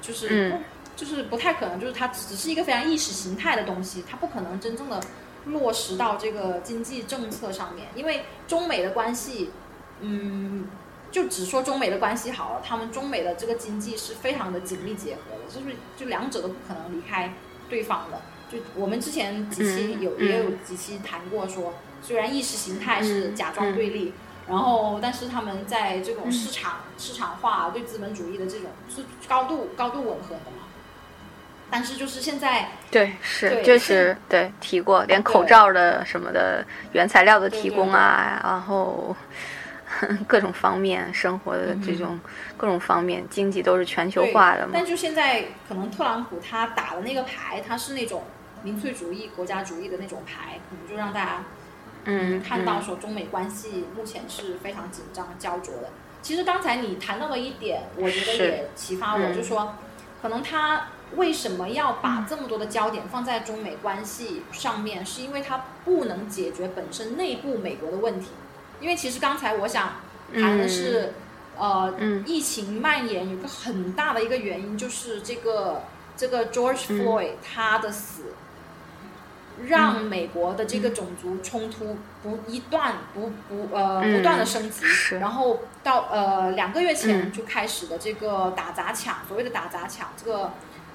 [0.00, 0.64] 就是、嗯
[0.98, 5.00] 就是不太可能，就是它只是一个非常意识形态的东西，它不可能真正的
[5.44, 9.52] 落实到这个经济政策上面，因为中美的关系，
[10.00, 10.66] 嗯，
[11.12, 17.32] 就只说中美的关系好了，他们中美的这个经济是非常的紧密结合的，就是就两者都不可能离开
[17.70, 18.20] 对方的。
[18.50, 24.12] 就我们之前几期有、也有几期谈过说，虽然意识形态是嗯假装对立，
[24.48, 30.64] 然后但是他们在这种嗯市场、市场化对资本主义的这种是高度高度吻合的嘛。
[31.70, 39.14] 但是就是现在，对是对就是 对提过，连口罩的什么的原材料的提供啊，然后
[40.26, 42.18] 各种方面生活的这种
[42.56, 44.70] 各种方面，经济都是全球化的嘛。
[44.74, 44.84] 但。
[44.84, 48.22] 就现在可能特朗普他打的那个牌，他是那种
[48.62, 51.44] 民粹主义、国家主义的那种牌，可能就让大家
[52.04, 55.90] 嗯看到说中美关系目前是非常紧张焦灼的。
[56.22, 58.42] 其实刚才你谈到了一点，我觉得是。
[58.44, 59.36] 也启发我，嗯。
[59.36, 59.74] 就说
[60.20, 68.28] 可能他为什么要把这么多的焦点放在中美关系上面，是因为它不能解决本身内部美国的问题。
[68.80, 69.92] 因为其实刚才我想
[70.34, 71.14] 谈的是，
[71.56, 72.22] 呃，嗯。
[72.26, 75.82] 疫情蔓延有个很大的一个原因就是这个
[76.16, 77.04] 这个 George 嗯。
[77.04, 78.24] Floyd 他的死。
[79.66, 85.18] 让美国的这个种族冲突不一段不不呃嗯不断的升级，是。
[85.18, 87.32] 然后到呃两个月前嗯。
[87.32, 90.52] 就开始的这个打砸抢，所谓的打砸抢，这个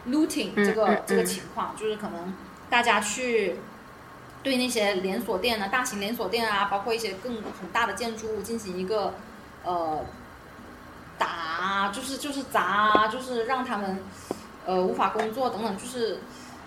[0.08, 1.26] looting 这个、嗯嗯这个嗯。
[1.26, 2.34] 情况，就是可能
[2.70, 3.56] 大家去
[4.42, 9.14] 对那些连锁店啊、大型连锁店啊，包括一些更很大的建筑物进行一个
[9.64, 10.06] 呃
[11.18, 14.04] 打啊，就是就是砸啊，就是让他们
[14.66, 16.20] 呃无法工作等等，就是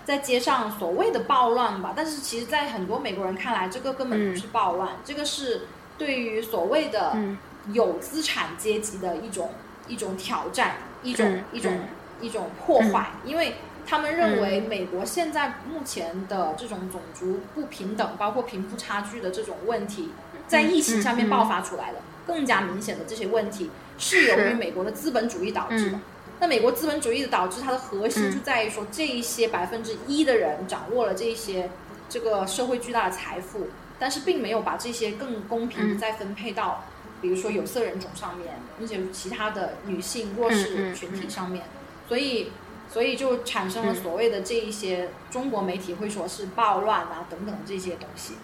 [0.04, 1.92] 在街上所谓的暴乱吧。
[1.96, 5.66] 但是其实，在很多美国人看来，这个根本不是暴乱，这个是
[5.98, 7.38] 对于所谓的嗯。
[7.72, 9.50] 有资产阶级的一种
[9.88, 11.88] 一种挑战，一种、嗯一种、嗯
[12.20, 13.54] 一种破坏，因为
[13.86, 20.10] 他们认为美国现在目前的这种种族不平等，包括贫富差距的这种问题，
[20.48, 25.96] 在疫情下面爆发出来的，更加明显的这些问题，是由于美国的资本主义导致的。
[25.96, 26.00] 嗯。
[26.38, 31.70] 那美国资本主义的导致它的核心就在于说，这一些百分之一的人掌握了这一些
[32.10, 35.98] 这个社会巨大的财富，但是并没有把这些更公平的嗯。
[35.98, 36.84] 再分配到，
[37.22, 38.48] 比如说有色人种上面，
[38.78, 41.64] 那些其他的女性弱势群体上面，
[42.08, 42.52] 所以
[42.88, 48.34] 所以就产生了所谓的这一些中国媒体会说是暴乱啊等等这些东西。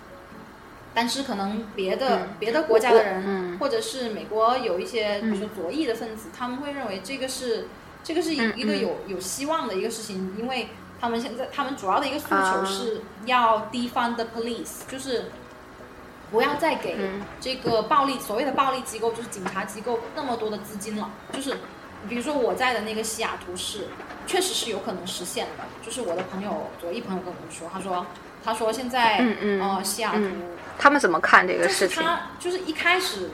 [0.94, 2.28] 但是可能别的、嗯。
[2.38, 3.58] 别的国家的人，嗯。
[3.58, 7.68] 或者是美国有一些，比嗯如说左翼的分子，他们会认为这个是
[8.04, 8.82] 这个是一个嗯。
[8.82, 10.68] 有有希望的一个事情，因为
[11.00, 12.64] 他们现在他们主要的一个诉求啊。
[12.66, 15.30] 是要 defund the police，就是
[16.30, 17.22] 不要再给嗯。
[17.40, 21.10] 这个暴力所谓的暴力机构，就是警察机构那么多的资金了。
[21.32, 21.56] 就是
[22.08, 23.88] 比如说我在的那个西雅图市，
[24.26, 25.64] 确实是有可能实现的。
[25.84, 28.06] 就是我的朋友左翼朋友跟我们说，他说
[28.44, 30.18] 他说现在嗯嗯呃西雅图。
[30.18, 30.42] 嗯
[30.78, 32.02] 他们怎么看这个就是事情？
[32.02, 33.30] 它就是一开始，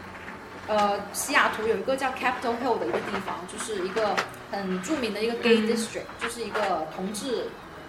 [0.66, 4.14] 呃，西雅图有一个叫 Capitol Hill 的一个地方，就是一个
[4.50, 7.46] 很著名的一个 gay 嗯 district，、就是一个同志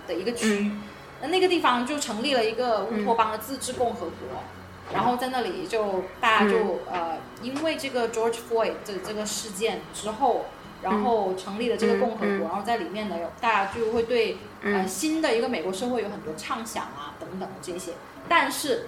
[0.07, 0.71] 的一个区。
[1.19, 4.43] 那、那个地方就成立了一个乌托邦的自治共和国，
[4.93, 10.45] 然后在那里就大家就、呃，因为这个 George Floyd 的这个事件之后。
[10.82, 17.93] 然后成立了这个共和国，然后在里面呢，有大家就会对、呃嗯新的一个美国社会有很多畅想啊等等的这些，
[18.27, 18.88] 但是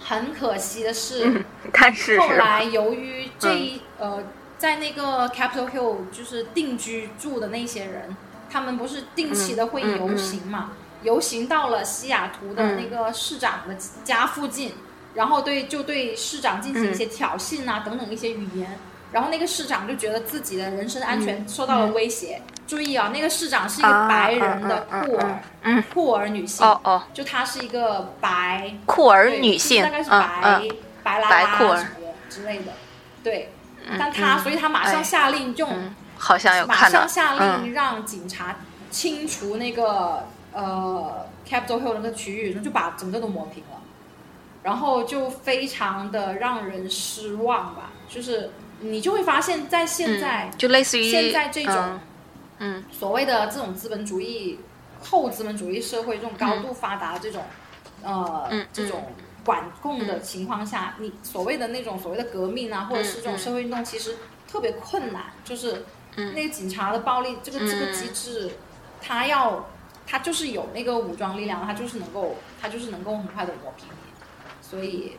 [0.00, 4.22] 很可惜的是，嗯，但是后来由于这一、呃，
[4.58, 8.16] 在那个 Capitol Hill 就是定居住的那些人，
[8.50, 10.72] 他们不是定期的会游行嘛？
[11.02, 14.74] 游行到了西雅图的那个市长的家附近，
[15.14, 18.78] 然后对就对市长进行一些挑衅啊、等等一些语言，
[19.12, 22.40] 然后那个市长就觉得自己的人身安全受到了威胁。
[22.66, 31.86] 注意啊，那个市长是一个啊白人的嗯嗯酷儿，嗯嗯酷儿女性，哦哦，就她是一个白酷儿女性，就是大概是嗯白、嗯白拉什么的
[32.30, 32.72] 之类的，
[33.22, 33.50] 对。
[33.84, 38.56] 嗯但她，嗯所以她马上哎下令用，嗯，好像有马看到上，下嗯令让警察
[38.90, 43.80] 清除那个呃 Capitol Hill 那个区域，就把整个都抹平了，
[44.62, 47.90] 然后就非常的让人失望吧。
[48.08, 48.50] 就是
[48.82, 52.00] 你就会发现，在现在、嗯就类似于现在这种、嗯。
[52.58, 54.58] 嗯所谓的这种资本主义
[55.00, 57.42] 后资本主义社会这种高度发达的这种、
[58.02, 59.10] 呃、嗯这种
[59.44, 64.16] 管控的情况下，你所谓的那种所谓的革命啊，或者是这种嗯社会运动，其实
[64.46, 65.24] 特别困难。
[65.44, 65.84] 就是
[66.16, 66.32] 嗯。
[66.34, 68.50] 那个警察的暴力，这个这个机制，
[69.00, 69.68] 他要
[70.06, 74.12] 他就是有那个武装力量，他就是能够他就是能够很快的磨平你。
[74.60, 75.12] 所以，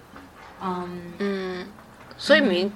[0.62, 1.68] 嗯，嗯，
[2.18, 2.72] 所以民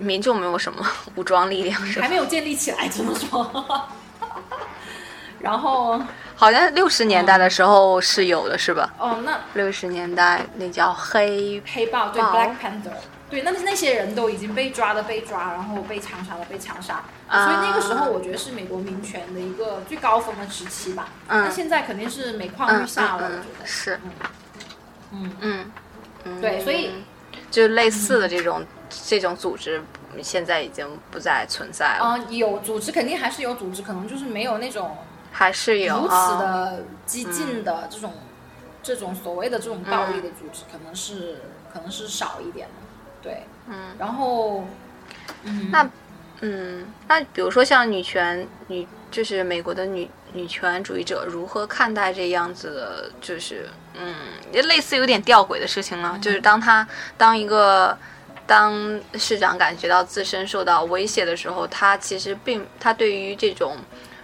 [0.00, 0.84] 民众没有什么
[1.16, 2.08] 武装力量还？
[2.08, 3.88] 没有建立起来，只能说。
[5.40, 6.00] 然后，
[6.34, 8.92] 好像六十年代的时候是有的，是吧？
[8.98, 12.90] 哦，那六十年代那叫黑，黑豹对 Black Panther，
[13.30, 21.08] 对，那那些人都已经被抓的被抓，然后被枪杀的被枪杀，啊所以那个时候我觉得是美国民权的一个最高峰的时期吧。
[21.28, 23.64] 嗯那现在肯定是每况嗯愈下了，嗯嗯我觉得。
[23.66, 24.00] 是，
[25.12, 25.70] 嗯，嗯
[26.24, 26.90] 嗯，对，所以
[27.50, 28.64] 就类似的这种
[29.06, 29.82] 这种组织，
[30.22, 34.96] 现在已经不再存在了，啊、有组织肯定还是有组织，可能就是没有那种
[35.32, 38.12] 还是有如此啊，的激进的这种、
[38.82, 41.38] 这种所谓的这种暴力的组织，可能是
[41.72, 42.74] 可能是少一点的。
[43.20, 44.64] 对，嗯，然后，
[45.42, 45.90] 嗯，那
[46.40, 53.68] 嗯，那比如说像女权女，就是美国的女女权主义者如何看待这样子的，就是
[54.00, 54.14] 嗯，
[54.52, 56.18] 也类似有点吊诡的事情呢？
[56.22, 56.86] 就是当他
[57.16, 57.96] 当一个
[58.46, 63.76] 当市长感觉到自身受到威胁的时候，他其实并他对于这种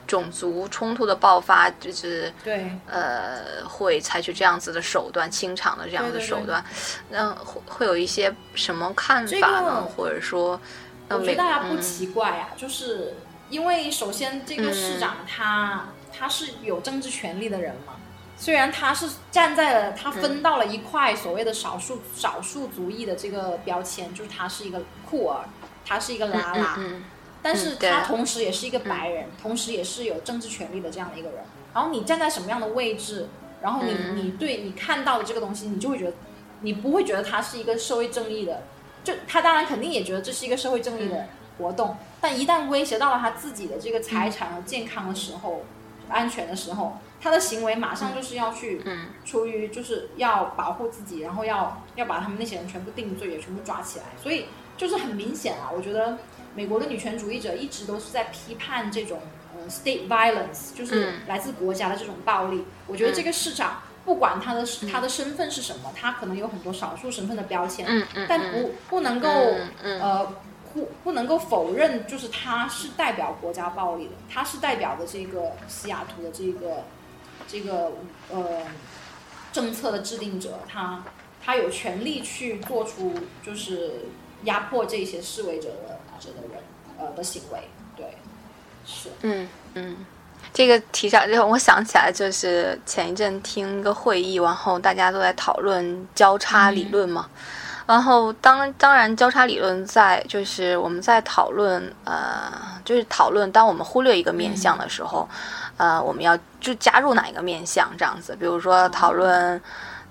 [0.06, 6.64] 种族冲突的爆发，就是对，呃，会采取这样子的手段，清场的这样的手段，
[7.10, 9.62] 那会会有一些什么看法呢？
[9.62, 10.60] 个或者说，
[11.08, 13.14] 我觉得大家不嗯奇怪啊，就是
[13.50, 17.93] 因为首先这个市长嗯他、他是有政治权利的人嘛，
[18.44, 25.48] 虽然他是站在了他分到了一块所谓的少数、少数族裔的这个标签，就是他是一个酷儿，
[25.86, 26.78] 他是一个拉拉，
[27.40, 31.38] 但是他同时也是一个白人，同时也是有政治权利的这样的一个人。
[31.72, 33.30] 然后你站在什么样的位置，
[33.62, 34.16] 然后你、嗯。
[34.18, 36.12] 你对你看到的这个东西，你就会觉得，
[36.60, 38.64] 你不会觉得他是一个社会正义的，
[39.02, 45.62] 就他当然肯定也觉得这是一个社会正义的活动，但一旦威胁到了他自己的这个财产和健康的时候，
[46.10, 49.06] 安全的时候，他的行为马上就是要去，嗯。
[49.24, 54.44] 出于就是要保护自己，然后要要把他们那些人全部定罪，也全部抓起来，所以
[54.76, 56.18] 就是很明显啊，我觉得
[56.54, 59.18] 美国的女权主义者一直都是在批判这种
[59.56, 61.14] 呃 state violence，就是嗯。
[61.26, 62.62] 来自国家的这种暴力。
[62.86, 64.62] 我觉得这个市长不管他的
[64.92, 69.28] 他的身份是什么，他可能有很多少数身份的标签，嗯嗯，但不不能够、
[69.82, 70.30] 呃
[70.74, 76.82] 不不能够否认，就是他是代表国家暴力的，他是代表的这个西雅图的这个
[77.46, 77.92] 这个
[78.30, 78.62] 呃
[79.52, 81.02] 政策的制定者，他
[81.44, 83.14] 他有权利去做出
[83.44, 84.06] 就是
[84.44, 86.62] 压迫这些示威者的者的人
[86.98, 88.16] 呃的行为，对，
[88.86, 89.96] 是，嗯嗯，
[90.52, 97.28] 这个提上，就我想起来，就是前一阵听一个会议，然后大家都在讨论交叉理论嘛。
[97.86, 102.50] 然后当当然，交叉理论在就是我们在讨论呃，
[102.82, 105.28] 就是讨论当我们忽略一个面向的时候，
[105.76, 108.36] 呃，我们要就加入哪一个面向这样子。
[108.38, 109.60] 比如说讨论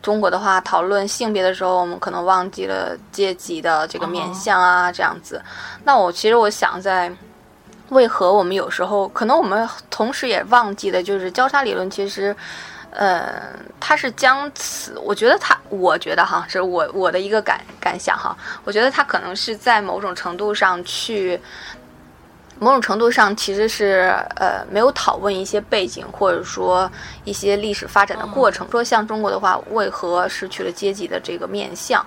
[0.02, 5.42] 中国的话，讨论性别的时候，我们可能忘记了阶级的这个面向啊，这样子。
[5.84, 7.12] 那我其实我想在。
[7.90, 12.36] 为何我们有时候可能我们同时也忘记的，就是交叉理论其实，
[12.90, 21.40] 呃，它是将此，我觉得它，我觉得哈，这是我我的一个感感想哈，我觉得它可能是在某种程度上去，
[22.64, 26.90] 某种程度上其实是呃没有讨论一些背景或者说
[27.26, 28.66] 一些历史发展的过程。
[28.72, 32.04] 说像中国的话，为何失去了阶级的这个面相？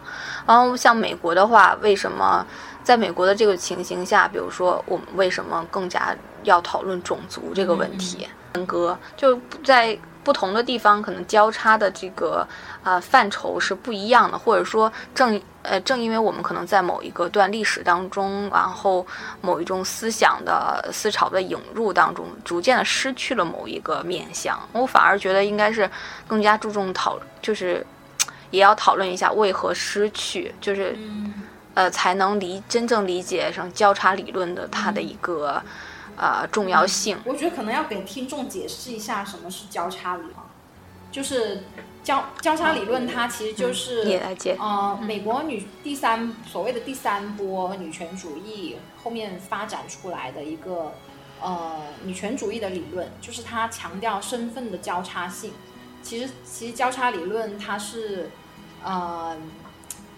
[0.46, 2.44] 然后像美国的话，为什么？
[2.82, 8.28] 在美国的这个情形下，比如说我们为什么更加要讨论种族这个问题？
[8.54, 12.44] 分割就在不同的地方，可能交叉的这个
[12.82, 19.06] 呃范畴是不一样的，或者说正呃正因为我们可能在某一个段历史当中，然后
[19.40, 25.88] 某一种思想的思潮的引入当中，逐渐的失去了某一个面向，我反而觉得应该是
[26.26, 27.86] 更加注重讨，就是
[28.50, 30.96] 也要讨论一下为何失去，就是。
[30.98, 31.32] 嗯
[31.76, 35.62] 呃，才能理真正理解上交叉理论的它的一个、
[36.16, 37.18] 呃重要性。
[37.24, 40.34] 我觉得可能要给听众解释一下什么是交叉理论，
[41.12, 41.62] 就是
[42.02, 44.56] 交交叉理论，它其实就是、你来解。
[44.58, 50.92] 呃，美国女第三所谓的第三波女权主义后面发展出来的一个
[51.40, 55.52] 呃女权主义的理论，就是它强调身份的交叉性。
[56.02, 58.30] 其实其实交叉理论它是
[58.84, 59.36] 呃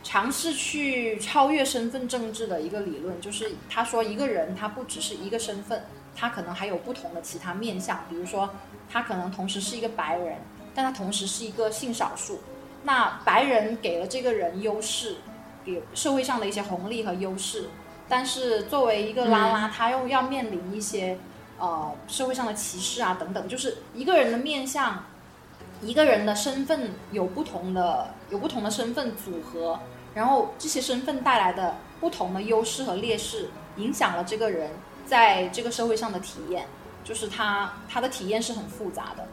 [0.09, 5.85] 尝试去超越身份政治的一个理论，就是他说一个人他不只是一个身份，
[6.17, 8.49] 他可能还有不同的其他面相，比如说
[8.91, 10.39] 他可能同时是一个白人，
[10.75, 12.41] 但他同时是一个性少数。
[12.85, 15.17] 那白人给了这个人优势，
[15.63, 17.69] 给社会上的一些红利和优势，
[18.09, 21.19] 但是作为一个拉拉，他又要面临一些
[21.59, 25.05] 呃社会上的歧视啊等等，就是一个人的面相，
[25.83, 29.79] 一个人的身份有不同的有不同的身份组合，
[30.15, 34.71] 然后这些身份带来的不同的优势和劣势，影响了这个人
[35.07, 36.67] 在这个社会上的体验，
[37.05, 39.27] 就是他他的体验是很复杂的。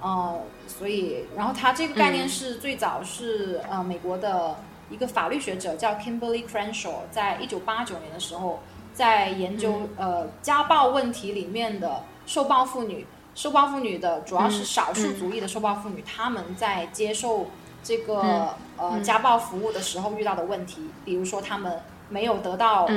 [0.00, 4.56] 呃，所以，然后他这个概念是最早是、呃美国的
[4.90, 8.58] 一个法律学者叫 Kimberly Crenshaw，在一九八九年的时候，
[8.92, 13.06] 在研究、呃家暴问题里面的受暴妇女，
[13.36, 17.46] 受暴妇女的主要是少数族裔的受暴妇女，她们在接受
[17.82, 22.88] 这个、呃家暴服务的时候遇到的问题，比如说他们没有得到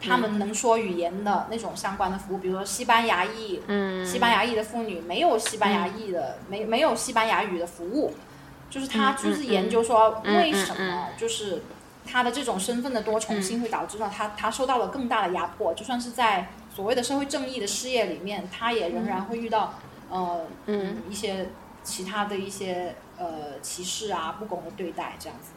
[0.00, 4.06] 他们能说语言的那种相关的服务，比如说西班牙裔，嗯。
[4.06, 8.14] 西班牙裔的妇女没有西班牙裔的，没没有西班牙语的服务，
[8.70, 11.62] 就是他就是研究说嗯为什么就是
[12.06, 19.74] 他的这种身份的多重性会导致到他他受到了更大的压迫，就算是在所谓的社会正义的事业里面，他也仍然会遇到
[20.10, 21.50] 呃嗯一些
[21.90, 25.50] 其他的一些呃歧视啊、不公的对待这样子。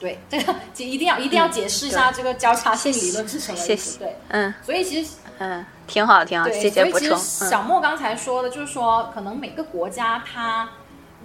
[0.00, 3.66] 对，这个就一定要一定要解释一下这个交叉性理论是什么意思。
[3.66, 7.16] 谢谢对，嗯所以其实嗯，挺好挺好，对，谢谢补其实。
[7.16, 10.70] 小嗯莫刚才说的，就是说，可能每个国家它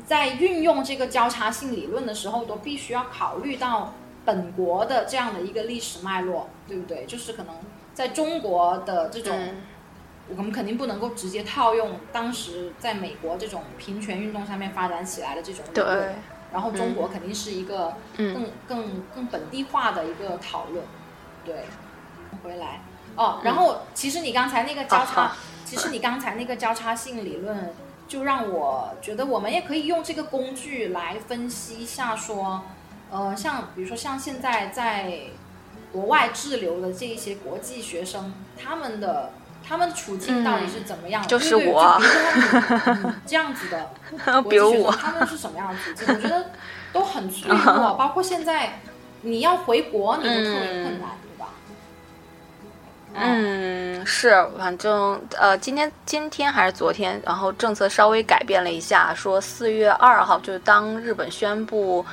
[0.06, 3.94] 在运用这个交叉性理论的时候，都必须要考虑到
[4.24, 7.06] 本国的这样的一个历史脉络，对不对？
[7.06, 7.56] 就是可能
[7.94, 9.56] 在中国的这种，嗯
[10.38, 16.16] 我们肯定不能够直接套用当时在美国这种平权运动上面发展起来的这种理论对，
[16.54, 18.34] 然后中国肯定是一个嗯。
[18.34, 20.86] 更更更本地化的一个讨论，
[21.44, 21.64] 对，
[22.44, 22.82] 回来。
[23.16, 25.36] 哦，然后其实你刚才那个交啊叉，好。
[25.66, 27.74] 其实你刚才那个交叉性理论，
[28.08, 32.62] 就让我觉得我们也可以用这个工具来分析一下，说，
[33.10, 35.22] 呃，像比如说像现在在
[35.92, 39.32] 国外滞留的这一些国际学生，他们的。
[39.68, 41.28] 他们处境到底是怎么样的？
[41.28, 42.02] 嗯就是我
[43.26, 46.06] 这样子的， 比如我他们是什么样的处境？
[46.08, 46.46] 我觉得
[46.92, 48.80] 都很脆弱， 包括现在
[49.22, 51.48] 你要回国，你都特别困难，对吧？
[53.14, 62.06] 嗯，是，反正呃，今天今天还是昨天，然后政策稍微改变了一下，说四月二号就是当日本宣布，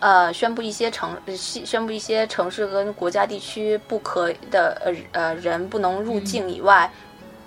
[0.00, 6.90] 呃，宣布一些城宣宣布一些城市跟国家地区不可的呃呃人不能入境以外，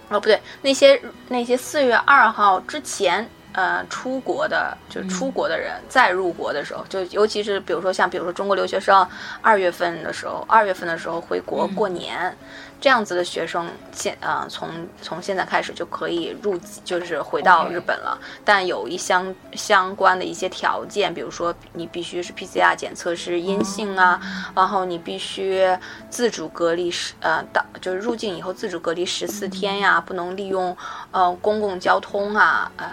[0.09, 3.27] 哦不对，那些那些四月二号之前。
[3.53, 9.07] 呃，出国的就出国的人再入国的时候，就尤其是比如说像比如说中国留学生，
[9.41, 12.37] 二月份的时候，二月份的时候回国嗯过年，
[12.79, 14.69] 这样子的学生现呃从
[15.01, 18.17] 从现在开始就可以入，就是回到日本了。
[18.45, 24.21] 但有一相相关的一些条件，比如说你必须是 PCR 检测是阴性啊，
[24.55, 25.67] 然后你必须
[26.09, 30.77] 自主隔离十呃到就是入境以后自主隔离十四天呀，不能利用
[31.11, 32.87] 呃公共交通啊呃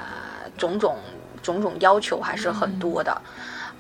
[0.57, 0.97] 种种
[1.43, 3.23] 种种要求还是很多的，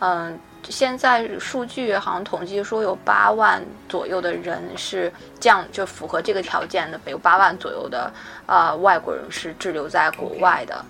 [0.00, 0.38] 嗯。
[0.68, 8.12] 现在数据好像统计说有八万左右的人是这样，就符合这个条件的，有八万左右的
[8.46, 10.84] 呃外国人是滞留在国外的。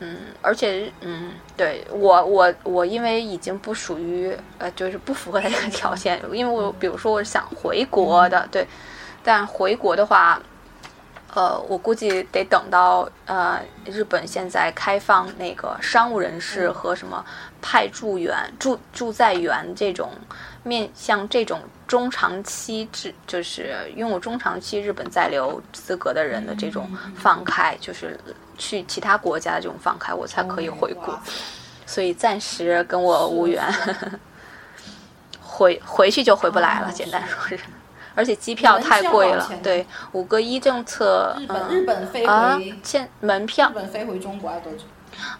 [0.00, 8.66] 嗯，而且嗯，对我我我因为已经不属于呃，就是不符合他这个条件，因为我比如说我想回国的，对，
[9.22, 10.40] 但回国的话。
[11.34, 17.24] 呃，我估计得等到呃，日本现在开放那个商务人士和什么
[17.60, 20.12] 派驻员、驻驻在员这种
[20.62, 28.16] 面向这种中长期制，就是拥有中长期日本在留资格的人的这种放开，就是
[28.56, 31.18] 去其他国家的这种放开，我才可以回国。
[31.84, 33.60] 所以暂时跟我无缘，
[35.42, 36.92] 回回去就回不来了。
[36.92, 37.58] 简单说是。
[38.14, 44.84] 而且机票太贵了，对，五个一政策，日本、嗯、日本飞啊回，现门票日本飞回中国要多久？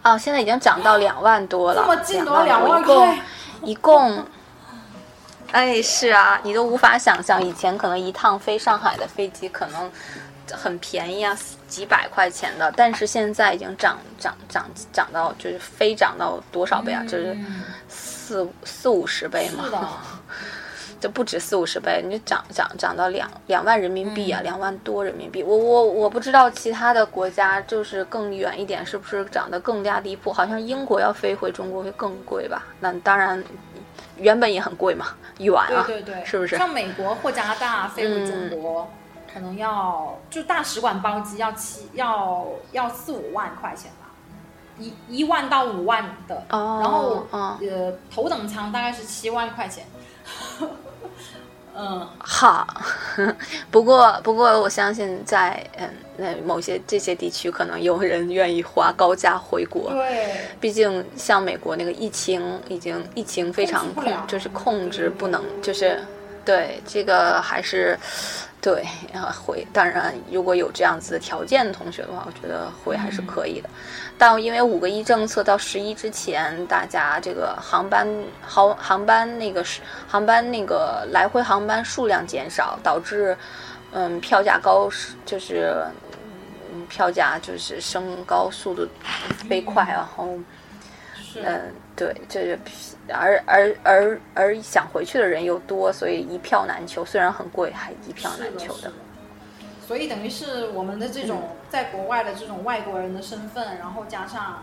[0.03, 3.19] 啊，现在已经涨到两万多了，这么近都两两万一共，
[3.63, 4.25] 一共，
[5.53, 9.91] 哎，是啊，你都无法想象，以前可能一趟飞上海的飞机可能
[10.53, 11.37] 很便宜啊，
[11.69, 17.03] 几百块钱的，但是现在已经涨涨涨涨到就是飞涨到多少倍啊？
[17.05, 19.65] 就是嗯四四五十倍嘛。
[21.01, 25.43] 就不止四五十倍，你就涨涨涨到两两万人民币啊，嗯两、万多人民币。
[25.43, 30.33] 我我我不知道其他的国家就是更远一点，是不是涨得更加离谱？
[30.33, 32.65] 好像英国要飞回中国会更贵吧？
[32.81, 33.43] 那当然，
[34.17, 36.57] 原本也很贵嘛，远啊，对对对，是不是？
[36.57, 38.89] 像美国或加拿大飞回中国，
[39.33, 44.09] 可能要就大使馆包机要七要要四五万块钱吧，
[44.79, 49.85] 一一万到五万的，哦，然后嗯，呃头等舱大概是七万块钱。
[51.77, 52.65] 嗯，好，
[53.69, 59.91] 不过不过我相信在嗯那某些这些地区，可能有人愿意花高价回国。
[59.91, 66.01] 对，毕竟像美国那个疫情已经疫情非常控就是控制不能，就是
[66.45, 67.99] 对这个还是
[68.61, 69.67] 对啊回。
[69.73, 73.69] 当然，如果有这样子的条件的同学的话，我觉得回还是可以的。
[74.17, 78.09] 但因为五个一政策到十一之前，大家这个航班
[78.41, 83.37] 航航班那个是航班那个来回航班数量减少，导致
[83.93, 84.89] 嗯票价高
[85.27, 85.85] 就是
[86.73, 88.87] 嗯票价就是升高速度
[89.49, 90.39] 飞快，然后，
[91.37, 92.59] 嗯对，这是
[93.09, 97.05] 而而而而想回去的人又多，所以一票难求。
[97.05, 98.93] 虽然很贵，还一票，难求是的。
[99.87, 104.63] 所以等于是我们的这种在国外的这种外国人的身份，然后加上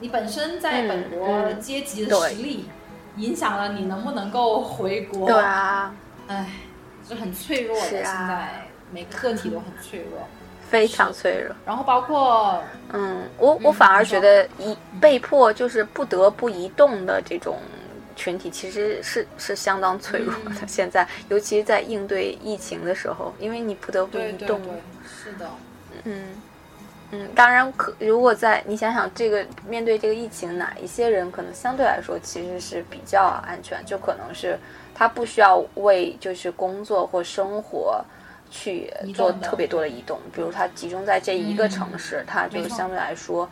[0.00, 2.68] 你本身在本国阶级的实力，
[3.16, 5.26] 影响了你能不能够回国。
[5.26, 5.94] 对啊，
[6.26, 6.46] 唉，
[7.08, 7.86] 是很脆弱的。
[7.86, 10.20] 现在每个个体都很脆弱。
[10.68, 11.56] 非常脆弱。
[11.64, 12.62] 然后包括，
[12.92, 17.56] 嗯，我我反而觉得一被迫就是不得不移动的这种
[18.18, 20.50] 群体，其实是是相当脆弱的。
[20.68, 24.60] 现在，尤其是在应对疫情的时候，因为你不得不移动。
[25.06, 25.48] 是的。
[26.04, 26.26] 嗯
[27.12, 34.58] 嗯，当然可，如果在你想想这个面对这个疫情，哪一些人可能相对来说其实是比较安全，就可能是
[34.94, 38.04] 他不需要为就是工作或生活。
[38.50, 43.46] 去做特别多的移动，比如他集中在这一个城市，他就相对来说，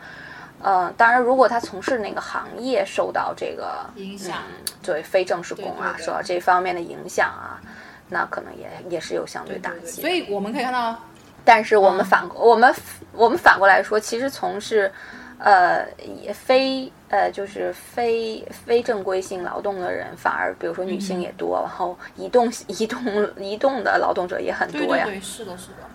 [0.61, 4.37] 呃，当然如果他从事那个行业受到这个影响，
[4.81, 7.61] 对非正式工啊受到这方面的影响啊，
[8.09, 10.01] 那可能也也是有相对打击。
[10.01, 10.99] 所以我们可以看到，
[11.45, 12.73] 但是我们反我们
[13.13, 14.91] 我们反过来说，其实从事。
[15.39, 15.85] 呃，
[16.23, 22.99] 也非呃，就是非非正规性劳动的人，反而比如说女性也多，然后移动移动
[23.37, 25.03] 移动的劳动者也很多呀。
[25.05, 25.86] 对对，是的，是的。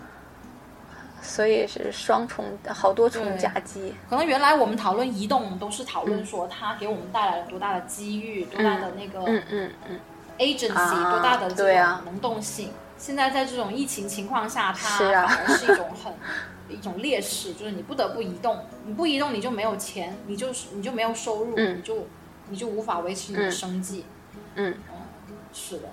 [1.23, 3.95] 所以是双重好多重夹击。
[4.07, 9.99] 可能原来我们讨论移动，都是讨论说它给我们带来了多大的机遇，多大的那个嗯嗯嗯
[10.37, 12.71] agency，多大的这种能动性。
[12.97, 16.13] 现在在这种疫情情况下，它反而是一种很。
[16.69, 22.07] 一种劣势就是你不得不移动，你不移动你就没有钱，你就是你就没有收入，你就
[22.47, 24.05] 你就无法维持你的生计。
[24.55, 24.73] 嗯，
[25.53, 25.89] 是的。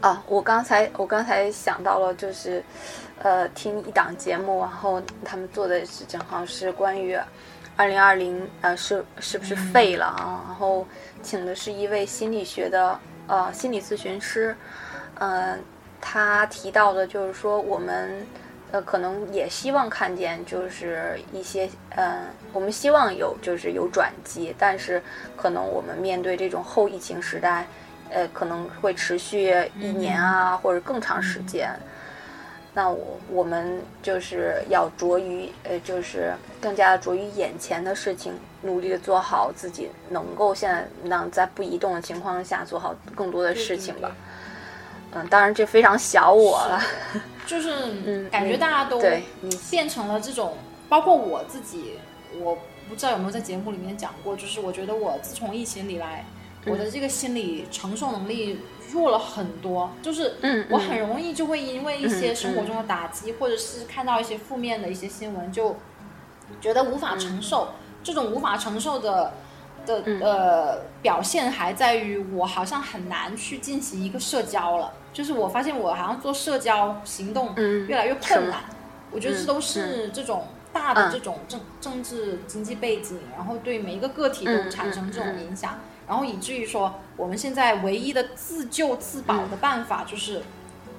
[0.00, 2.62] 啊，我刚才我刚才想到了，就是
[3.18, 7.18] 呃，听一档节目，然后他们做的是正好是关于
[7.76, 10.44] 二零二零呃是是不是废了啊？
[10.46, 10.86] 然后
[11.22, 14.56] 请的是一位心理学的呃心理咨询师，
[15.18, 15.58] 嗯，
[16.00, 18.26] 他提到的就是说我们。
[18.72, 22.20] 呃，可能也希望看见，就是一些，嗯，
[22.52, 25.02] 我们希望有，就是有转机，但是
[25.36, 27.66] 可能我们面对这种后疫情时代，
[28.10, 31.70] 呃，可能会持续一年啊，或者更长时间。
[32.72, 38.32] 那我我们就是要着于，呃，就是更加着于眼前的事情，
[38.62, 44.12] 努力的做好自己能够现在能在不移动的情况下做好更多的事情吧。
[45.12, 46.80] 嗯，当然这非常小我了。
[47.44, 47.70] 就是
[48.30, 50.56] 感觉大家都对你变成了这种，
[50.88, 51.98] 包括我自己，
[52.38, 52.56] 我
[52.88, 54.36] 不知道有没有在节目里面讲过。
[54.36, 56.24] 就是我觉得我自从疫情以来，
[56.66, 58.60] 我的这个心理承受能力
[58.92, 59.90] 弱了很多。
[60.02, 60.34] 就是
[60.68, 65.76] 我很容易就会因为一些生活中的打击，或者是看到一些负面的一些新闻，就
[66.60, 67.68] 觉得无法承受。
[68.02, 69.32] 这种无法承受的
[69.84, 74.92] 的呃表现，还在于我好像很难去进行一个社交了。
[75.12, 78.60] 就是我发现我好像做社交行动越来越困难，
[79.10, 90.42] 我觉得这都是这种大的这种政政治经济背景，然后对每一个个体都产生这种影响，然后以至于说我们现在唯一的自救自保的办法就是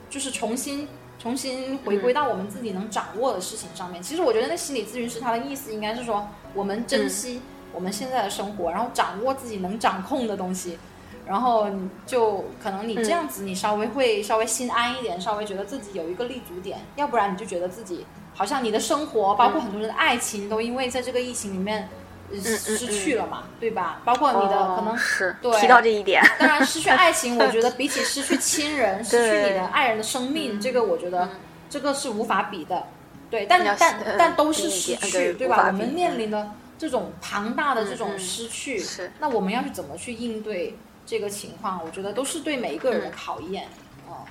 [0.09, 0.87] 就是重新
[1.19, 4.01] 重新回归到我们自己能掌握的事情上面。
[4.01, 7.41] 其实我觉得那心理咨询师他的意思应该是说，我们珍惜
[7.73, 10.77] 我们现在的生活，然后掌握自己能掌控的东西。
[11.23, 11.67] 然后
[12.05, 18.05] 就可能你这样子，你稍微会稍微心安一点，稍微觉得自己有一个立足点，要不然你就觉得自己
[18.41, 21.87] 好像你的生活，包括很多人的爱情，都因为在这个疫情里面
[22.33, 24.01] 失去了嘛，对吧？
[24.03, 31.29] 包括你的可能是对提到这一点，当然失去爱情， 我觉得比起失去亲人、失去你的爱人的生命，这个我觉得
[31.69, 32.87] 这个是无法比的。
[33.29, 35.67] 对，但但但都是失去，对吧？
[35.67, 38.83] 我们面临的这种庞大的这种失去，
[39.19, 40.75] 那我们要去怎么去应对？
[41.05, 43.67] 这个情况，我觉得都是对每一个人的考验。
[44.07, 44.25] 哦，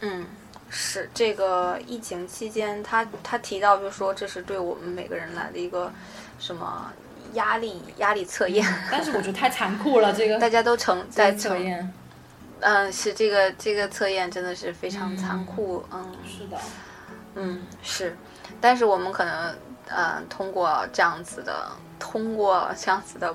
[0.00, 0.26] 嗯，
[0.68, 5.92] 是这个疫情期间，他他提到，就说这是对我们每个人来的一个
[6.38, 6.92] 什么
[7.34, 8.66] 压力压力测验。
[8.90, 11.92] 但是我觉得太残酷了，这个 大家都成在测验。
[12.60, 15.84] 嗯，是这个这个测验真的是非常残酷。
[15.92, 16.58] 嗯，是的。
[17.34, 18.16] 嗯，是，
[18.60, 19.54] 但是我们可能
[19.88, 23.34] 嗯通过这样子的，通过这样子的。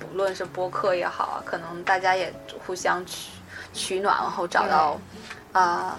[0.00, 2.34] 不论是播客也好啊，可能大家也
[2.66, 3.30] 互相取
[3.72, 4.98] 取暖，然后找到
[5.52, 5.96] 啊，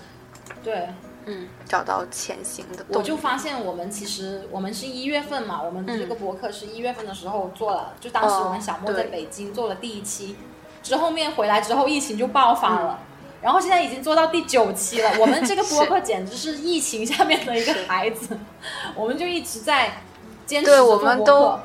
[0.64, 0.88] 对，
[1.26, 2.86] 嗯，找到前行的。
[2.90, 10.36] 我就发现我们其实我们是一月份嘛，我们这个博客是一月份的时候做了，就当时我们小莫在北京做了第一期，
[10.82, 13.00] 之后面回来之后疫情就爆发了，
[13.42, 15.12] 然后现在已经做到第九期了。
[15.20, 18.38] 我们这个播客简直是疫情下面的一个孩子，
[18.96, 20.02] 我们就一直在
[20.46, 21.60] 坚持我们都。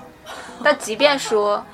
[0.63, 1.65] 但即便说。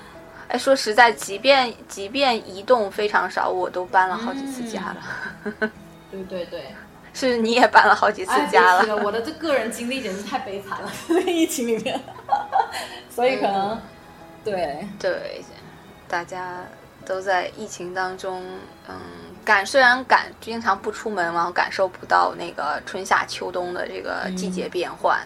[0.46, 5.70] 哎，说实在，即便即便移动非常少，我都搬了好几次家了。
[6.10, 6.66] 对对对，
[7.14, 8.96] 是你也搬了好几次家了。
[8.96, 10.92] 我的这个人经历简直太悲惨了，
[11.24, 11.98] 疫情里面。
[13.08, 13.80] 所以可能，
[14.44, 15.42] 对对，
[16.08, 16.58] 大家
[17.06, 18.44] 都在疫情当中，
[18.88, 18.96] 嗯，
[19.44, 25.20] 感虽然感经常不出门，然后感受不到那个春夏秋冬的这个季节变换，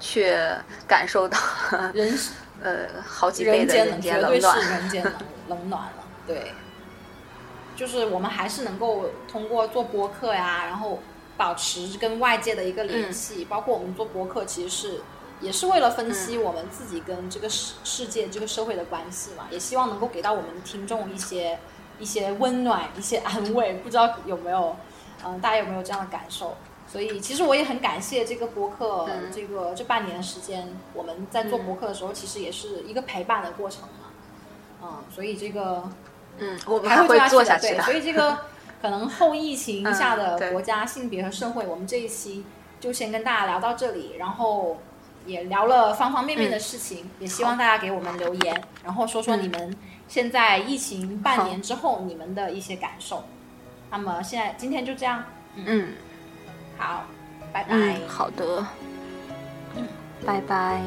[0.00, 0.56] 却
[0.88, 1.38] 感受到
[1.92, 2.18] 人
[2.62, 4.58] 呃好几倍的人间冷暖。
[4.58, 5.12] 人间冷
[5.48, 6.04] 冷暖了。
[6.26, 6.52] 对，
[7.76, 11.02] 就是我们还是能够通过做播客呀，然后
[11.36, 15.00] 保持跟外界的一个联系，包括我们做博客，其实是
[15.40, 21.58] 也是为了分析我们自己跟这个世世界、这个社会的关系嘛，也希望能够给到我们听众一些
[21.98, 23.74] 一些温暖、一些安慰。
[23.74, 24.76] 不知道有没有，
[25.24, 26.56] 嗯、大家有没有这样的感受？
[26.86, 34.10] 所以其实我也很感谢这个博客，嗯这个这半年的时间，我们在做博客的时候，其实也是一个陪伴的过程嘛。
[34.82, 35.82] 嗯，所以这个
[36.38, 37.18] 嗯，我们还会。
[37.28, 37.84] 做下去的对，。
[37.84, 38.38] 所以这个
[38.84, 42.44] 可能后疫情下的国家、性别和社会，我们这一期
[42.78, 44.76] 就先跟大家聊到这里，然后
[45.24, 49.74] 也聊了方方面面的事情，也希望大家给我们留言，然后说说你们
[50.06, 53.24] 现在疫情半年之后你们的一些感受。
[53.90, 55.24] 那么现在今天就这样，
[55.54, 55.94] 嗯。
[56.76, 57.04] 好，
[57.54, 57.68] 拜拜。
[57.70, 58.66] 嗯，好的，
[60.26, 60.82] 拜拜。